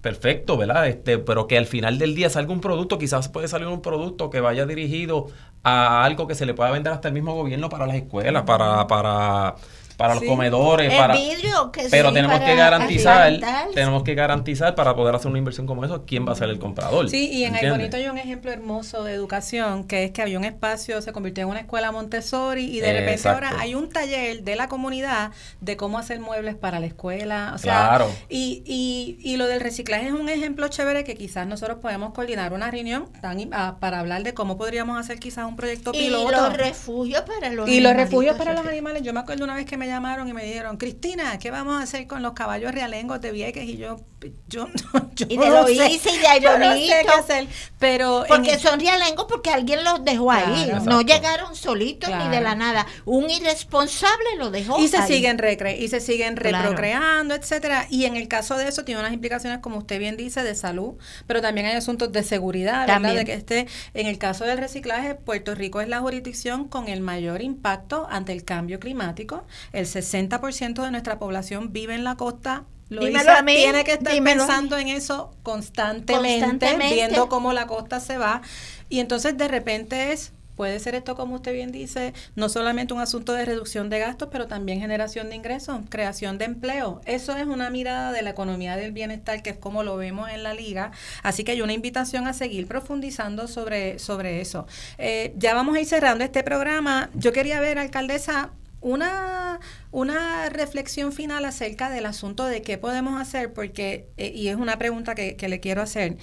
[0.00, 0.86] perfecto, ¿verdad?
[0.86, 4.30] Este, pero que al final del día salga un producto, quizás puede salir un producto
[4.30, 5.28] que vaya dirigido
[5.62, 8.86] a algo que se le pueda vender hasta el mismo gobierno para las escuelas, para,
[8.86, 9.54] para,
[9.96, 10.28] para los Sí.
[10.28, 13.68] comedores, El para vidrio que pero sí, tenemos para que garantizar, alimentar.
[13.74, 16.58] tenemos que garantizar para poder hacer una inversión como eso, quién va a ser el
[16.58, 17.08] comprador.
[17.08, 20.38] Sí, y en el bonito hay un ejemplo hermoso de educación, que es que había
[20.38, 23.46] un espacio, se convirtió en una escuela Montessori y de repente Exacto.
[23.46, 25.30] ahora hay un taller de la comunidad
[25.60, 27.52] de cómo hacer muebles para la escuela.
[27.54, 28.10] O sea, Claro.
[28.28, 32.52] y, y, y lo del reciclaje es un ejemplo chévere que quizás nosotros podemos coordinar
[32.52, 36.30] una reunión tan, ah, para hablar de cómo podríamos hacer quizás un proyecto Y piloto.
[36.30, 39.02] los refugios para los Y los refugios para los animales.
[39.02, 41.84] Yo me acuerdo una vez que me llamaron y me dijeron, Cristina, ¿qué vamos a
[41.84, 43.64] hacer con los caballos realengos de Vieques?
[43.68, 44.00] Y yo,
[44.48, 44.68] yo,
[45.14, 45.74] yo Y de no sé.
[45.76, 47.46] Loíza y de Yo no sé qué hacer.
[47.78, 50.44] Pero Porque en- son realengos porque alguien los dejó ahí.
[50.64, 50.84] Claro.
[50.84, 51.14] No Exacto.
[51.14, 52.44] llegaron solitos ni de Claro.
[52.44, 52.86] la nada.
[53.04, 55.06] Un irresponsable lo dejó y se ahí.
[55.12, 56.58] siguen recre y se siguen Claro.
[56.70, 57.86] reprocreando, etcétera.
[57.90, 60.94] Y en el caso de eso tiene unas implicaciones, como usted bien dice, de salud,
[61.26, 62.94] pero también hay asuntos de seguridad, ¿verdad?
[62.94, 63.16] También.
[63.16, 67.00] De que esté, en el caso del reciclaje, Puerto Rico es la jurisdicción con el
[67.00, 69.44] mayor impacto ante el cambio climático.
[69.74, 72.64] El 60% de nuestra población vive en la costa.
[72.90, 76.94] Dímelo Loíza a mí, tiene que estar dímelo pensando en eso constantemente, Constantemente.
[76.94, 78.42] viendo cómo la costa se va.
[78.88, 83.00] Y entonces de repente es Puede ser esto, como usted bien dice, no solamente un
[83.00, 87.00] asunto de reducción de gastos, pero también generación de ingresos, creación de empleo.
[87.06, 90.44] Eso es una mirada de la economía del bienestar, que es como lo vemos en
[90.44, 90.92] la liga.
[91.24, 94.66] Así que hay una invitación a seguir profundizando sobre, sobre eso.
[94.98, 97.10] Eh, ya vamos a ir cerrando este programa.
[97.14, 98.50] Yo quería ver, alcaldesa,
[98.84, 99.60] una,
[99.90, 104.78] una reflexión final acerca del asunto de qué podemos hacer, porque, eh, y es una
[104.78, 106.18] pregunta que, que le quiero hacer.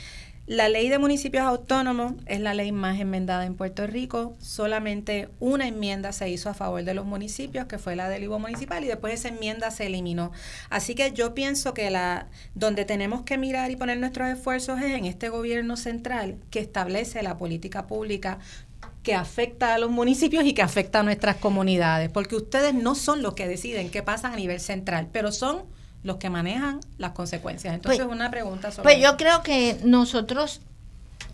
[0.46, 4.36] La ley de municipios autónomos es la ley más enmendada en Puerto Rico.
[4.40, 8.38] Solamente una enmienda se hizo a favor de los municipios, que fue la del IVO
[8.38, 10.32] municipal, y después esa enmienda se eliminó.
[10.70, 14.92] Así que yo pienso que la donde tenemos que mirar y poner nuestros esfuerzos es
[14.92, 18.40] en este gobierno central que establece la política pública
[19.04, 23.22] que afecta a los municipios y que afecta a nuestras comunidades, porque ustedes no son
[23.22, 25.64] los que deciden qué pasa a nivel central, pero son
[26.04, 27.74] los que manejan las consecuencias.
[27.74, 30.62] Entonces, Pues- una pregunta sobre Pues yo creo que nosotros,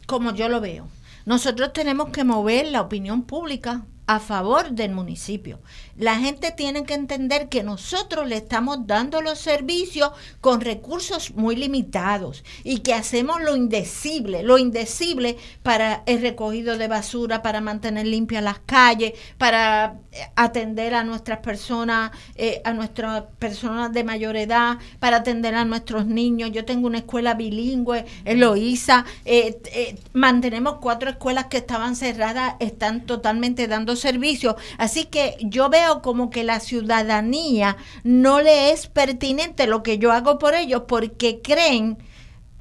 [0.06, 0.88] como yo lo veo,
[1.26, 5.60] nosotros tenemos que mover la opinión pública a favor del municipio.
[5.98, 11.56] La gente tiene que entender que nosotros le estamos dando los servicios con recursos muy
[11.56, 18.06] limitados y que hacemos lo indecible, lo indecible para el recogido de basura, para mantener
[18.06, 24.36] limpias las calles, para eh, atender a nuestras personas, eh, a nuestras personas de mayor
[24.36, 26.52] edad, para atender a nuestros niños.
[26.52, 33.08] Yo tengo una escuela bilingüe en Loíza, eh, mantenemos cuatro escuelas que estaban cerradas, están
[33.08, 34.58] totalmente dando servicio.
[34.78, 40.12] Así que yo veo como que la ciudadanía no le es pertinente lo que yo
[40.12, 41.98] hago por ellos porque creen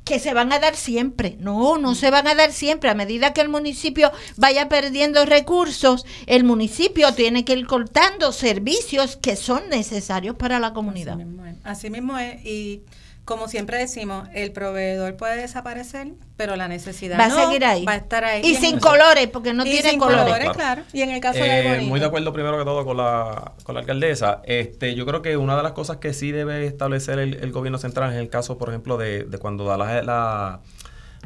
[0.06, 1.36] que se van a dar siempre.
[1.40, 2.88] No, no se van a dar siempre.
[2.88, 9.16] A medida que el municipio vaya perdiendo recursos, el municipio tiene que ir cortando servicios
[9.16, 11.18] que son necesarios para la comunidad.
[11.64, 12.44] Así mismo es.
[12.46, 12.82] Y
[13.26, 17.84] como siempre decimos, el proveedor puede desaparecer, pero la necesidad va a seguir ahí.
[17.84, 18.40] Va a estar ahí.
[18.44, 20.48] Y, sin colores, porque no tiene colores.
[20.50, 20.82] claro.
[20.92, 23.74] Y en el caso de eh, Muy de acuerdo primero que todo con la, con
[23.74, 24.42] la alcaldesa.
[24.44, 28.12] Este, yo creo que una de las cosas que sí debe establecer el, gobierno central
[28.12, 30.60] es el caso, por ejemplo, de, de cuando da la,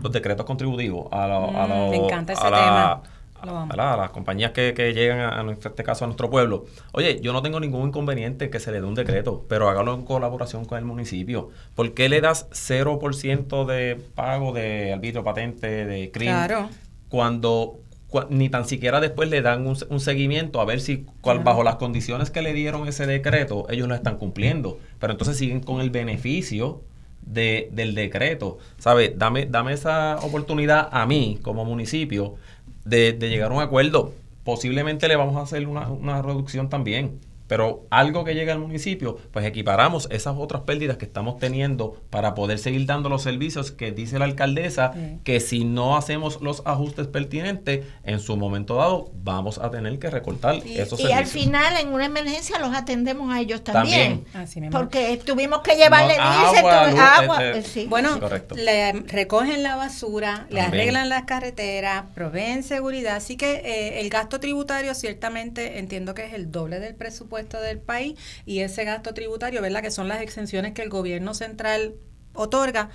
[0.03, 1.27] los decretos contributivos a,
[1.67, 3.03] mm, Me encanta ese tema
[3.43, 6.67] a las compañías que, llegan, a, este caso, a nuestro pueblo.
[6.93, 10.05] Oye, yo no tengo ningún inconveniente que se le dé un decreto, pero hágalo en
[10.05, 11.51] colaboración con el municipio.
[11.75, 16.35] ¿Por qué le das 0% de pago de arbitrio patente, de crimen?
[16.35, 16.71] Claro.
[17.09, 17.81] Cuando
[18.29, 22.31] ni tan siquiera después le dan un, seguimiento a ver si cual, bajo las condiciones
[22.31, 24.79] que le dieron ese decreto ellos no están cumpliendo.
[24.99, 26.83] Pero entonces siguen con el beneficio
[27.23, 28.59] de, del decreto.
[28.79, 29.13] ¿Sabes?
[29.17, 32.37] Dame, dame esa oportunidad a mí como municipio
[32.85, 34.13] de, llegar a un acuerdo.
[34.45, 37.21] Posiblemente le vamos a hacer una, una reducción también
[37.51, 42.37] pero algo que llega al municipio, pues equiparamos esas otras pérdidas que estamos teniendo para
[42.37, 44.95] poder seguir dando los servicios que dice la alcaldesa,
[45.25, 50.11] que si no hacemos los ajustes pertinentes, en su momento dado vamos a tener que
[50.11, 51.11] recortar esos servicios.
[51.11, 54.25] Y al final, en una emergencia, los atendemos a ellos también.
[54.71, 57.45] porque tuvimos que llevarle agua.
[57.47, 58.11] Este, eh, bueno,
[58.55, 63.17] le recogen la basura, le arreglan las carreteras, proveen seguridad.
[63.17, 67.79] Así que eh, el gasto tributario ciertamente entiendo que es el doble del presupuesto del
[67.81, 69.83] país y ese gasto tributario, ¿verdad?
[69.83, 71.95] Que son las exenciones que el gobierno central
[72.35, 72.91] otorga,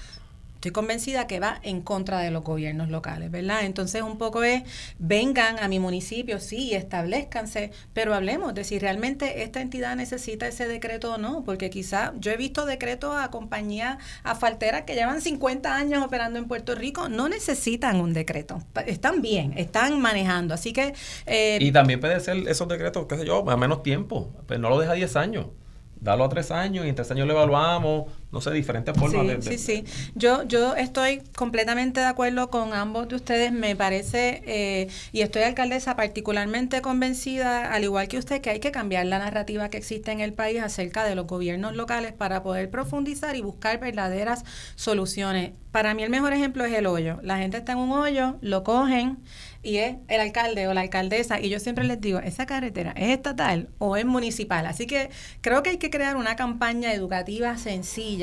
[0.66, 3.66] estoy convencida que va en contra de los gobiernos locales, ¿verdad?
[3.66, 4.64] Entonces un poco es,
[4.98, 10.68] vengan a mi municipio, sí, establezcanse, pero hablemos de si realmente esta entidad necesita ese
[10.68, 15.76] decreto o no, porque quizá yo he visto decretos a compañías asfalteras que llevan 50
[15.76, 20.96] años operando en Puerto Rico, no necesitan un decreto, están bien, están manejando, así que...
[21.28, 24.70] Eh, y también puede ser esos decretos, qué sé yo, a menos tiempo, pero no
[24.70, 25.46] lo deja 10 años
[26.06, 29.42] dalo a tres años y en tres años lo evaluamos, no sé, diferentes formas de,
[29.42, 29.84] Sí, sí,
[30.16, 35.44] yo, yo estoy completamente de acuerdo con ambos de ustedes, me parece, eh, y estoy
[35.44, 40.12] alcaldesa particularmente convencida, al igual que usted, que hay que cambiar la narrativa que existe
[40.12, 44.44] en el país acerca de los gobiernos locales para poder profundizar y buscar verdaderas
[44.76, 45.52] soluciones.
[45.72, 47.20] Para mí el mejor ejemplo es el hoyo.
[47.22, 49.18] La gente está en un hoyo, lo cogen,
[49.66, 51.42] y es el alcalde o la alcaldesa.
[51.42, 54.68] Y yo siempre les digo, ¿esa carretera es estatal o es municipal?
[54.68, 55.10] Así que
[55.42, 58.15] creo que hay que crear una campaña educativa sencilla,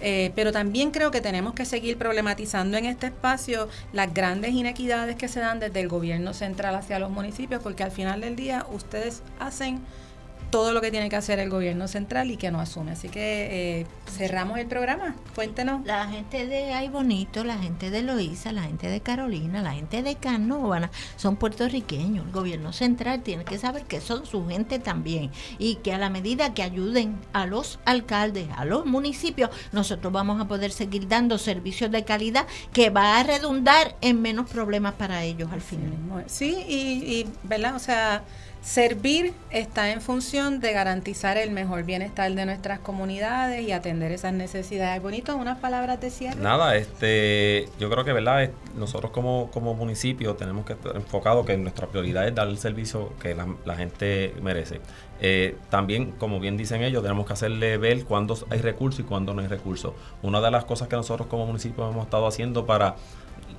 [0.00, 5.16] eh, pero también creo que tenemos que seguir problematizando en este espacio las grandes inequidades
[5.16, 8.66] que se dan desde el gobierno central hacia los municipios, porque al final del día
[8.72, 9.80] ustedes hacen
[10.50, 12.92] todo lo que tiene que hacer el gobierno central y que no asume.
[12.92, 15.14] Así que eh, cerramos el programa.
[15.34, 15.84] Cuéntenos.
[15.84, 20.02] La gente de Ay Bonito, la gente de Loíza, la gente de Carolina, la gente
[20.02, 22.26] de Canóvana son puertorriqueños.
[22.26, 26.10] El gobierno central tiene que saber que son su gente también y que a la
[26.10, 31.38] medida que ayuden a los alcaldes, a los municipios, nosotros vamos a poder seguir dando
[31.38, 35.92] servicios de calidad que va a redundar en menos problemas para ellos al final.
[36.26, 37.76] Sí, y, y ¿verdad?
[37.76, 38.22] O sea
[38.66, 44.32] Servir está en función de garantizar el mejor bienestar de nuestras comunidades y atender esas
[44.32, 45.00] necesidades.
[45.00, 46.40] Bonito, unas palabras de cierre.
[46.40, 51.56] Nada, este, yo creo que verdad, nosotros como, como municipio tenemos que estar enfocados que
[51.56, 54.80] nuestra prioridad es dar el servicio que la, gente merece.
[55.20, 59.32] Eh, también, como bien dicen ellos, tenemos que hacerle ver cuándo hay recursos y cuándo
[59.32, 59.94] no hay recursos.
[60.22, 62.96] Una de las cosas que nosotros como municipio hemos estado haciendo para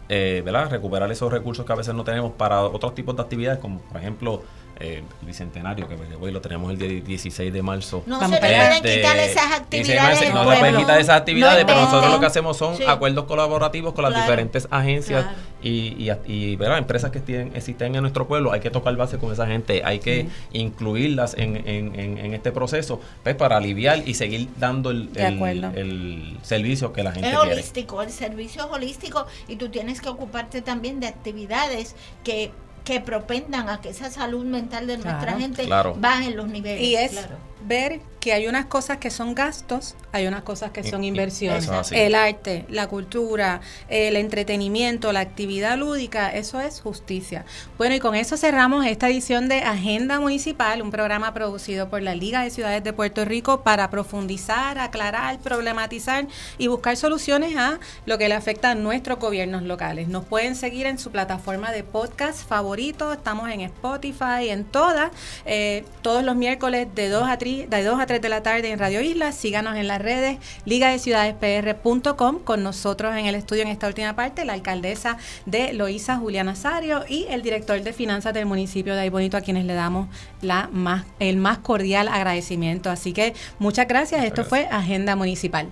[0.09, 0.69] eh, ¿verdad?
[0.69, 3.97] recuperar esos recursos que a veces no tenemos para otros tipos de actividades, como por
[3.97, 4.43] ejemplo
[4.79, 8.03] eh, el bicentenario, que hoy lo tenemos el día 16 de marzo.
[8.05, 10.33] No se pueden quitar esas actividades.
[10.33, 14.03] No, se pueden quitar esas actividades, pero nosotros lo que hacemos son acuerdos colaborativos con
[14.03, 15.25] las diferentes agencias
[15.61, 16.77] y, y, ¿verdad?
[16.77, 18.51] empresas que tienen, existen en nuestro pueblo.
[18.51, 23.01] Hay que tocar base con esa gente, hay que incluirlas en, en, en, este proceso
[23.23, 27.45] pues, para aliviar y seguir dando el, el, servicio que la gente quiere.
[27.45, 32.51] Es holístico, el servicio es holístico y tú tienes que ocuparte también de actividades que
[32.87, 35.39] que propendan a que esa salud mental de nuestra Claro.
[35.39, 35.93] gente Claro.
[35.99, 36.81] baje en los niveles.
[36.81, 37.35] Y es Claro.
[37.65, 41.09] Ver que hay unas cosas que son gastos, hay unas cosas que son Y- y-
[41.09, 41.69] inversiones.
[41.91, 47.45] El arte, la cultura, el entretenimiento, la actividad lúdica, eso es justicia.
[47.77, 52.15] Bueno, y con eso cerramos esta edición de Agenda Municipal, un programa producido por la
[52.15, 56.27] Liga de Ciudades de Puerto Rico para profundizar, aclarar, problematizar
[56.57, 60.07] y buscar soluciones a lo que le afecta a nuestros gobiernos locales.
[60.09, 65.11] Nos pueden seguir en su plataforma de podcast favorito, estamos en Spotify, en todas,
[65.45, 68.71] eh, todos los miércoles de 2 a 3, de 2 a 3 de la tarde
[68.71, 69.31] en Radio Isla.
[69.31, 74.53] Síganos en las redes ligadeciudadespr.com con nosotros en el estudio en esta última parte, la
[74.53, 79.41] alcaldesa de Loíza, Juliana Sario, y el director de finanzas del municipio de Aybonito, a
[79.41, 80.09] quienes le damos
[80.41, 82.89] la más, el más cordial agradecimiento.
[82.89, 84.25] Así que muchas gracias.
[84.25, 85.71] Esto fue Agenda Municipal.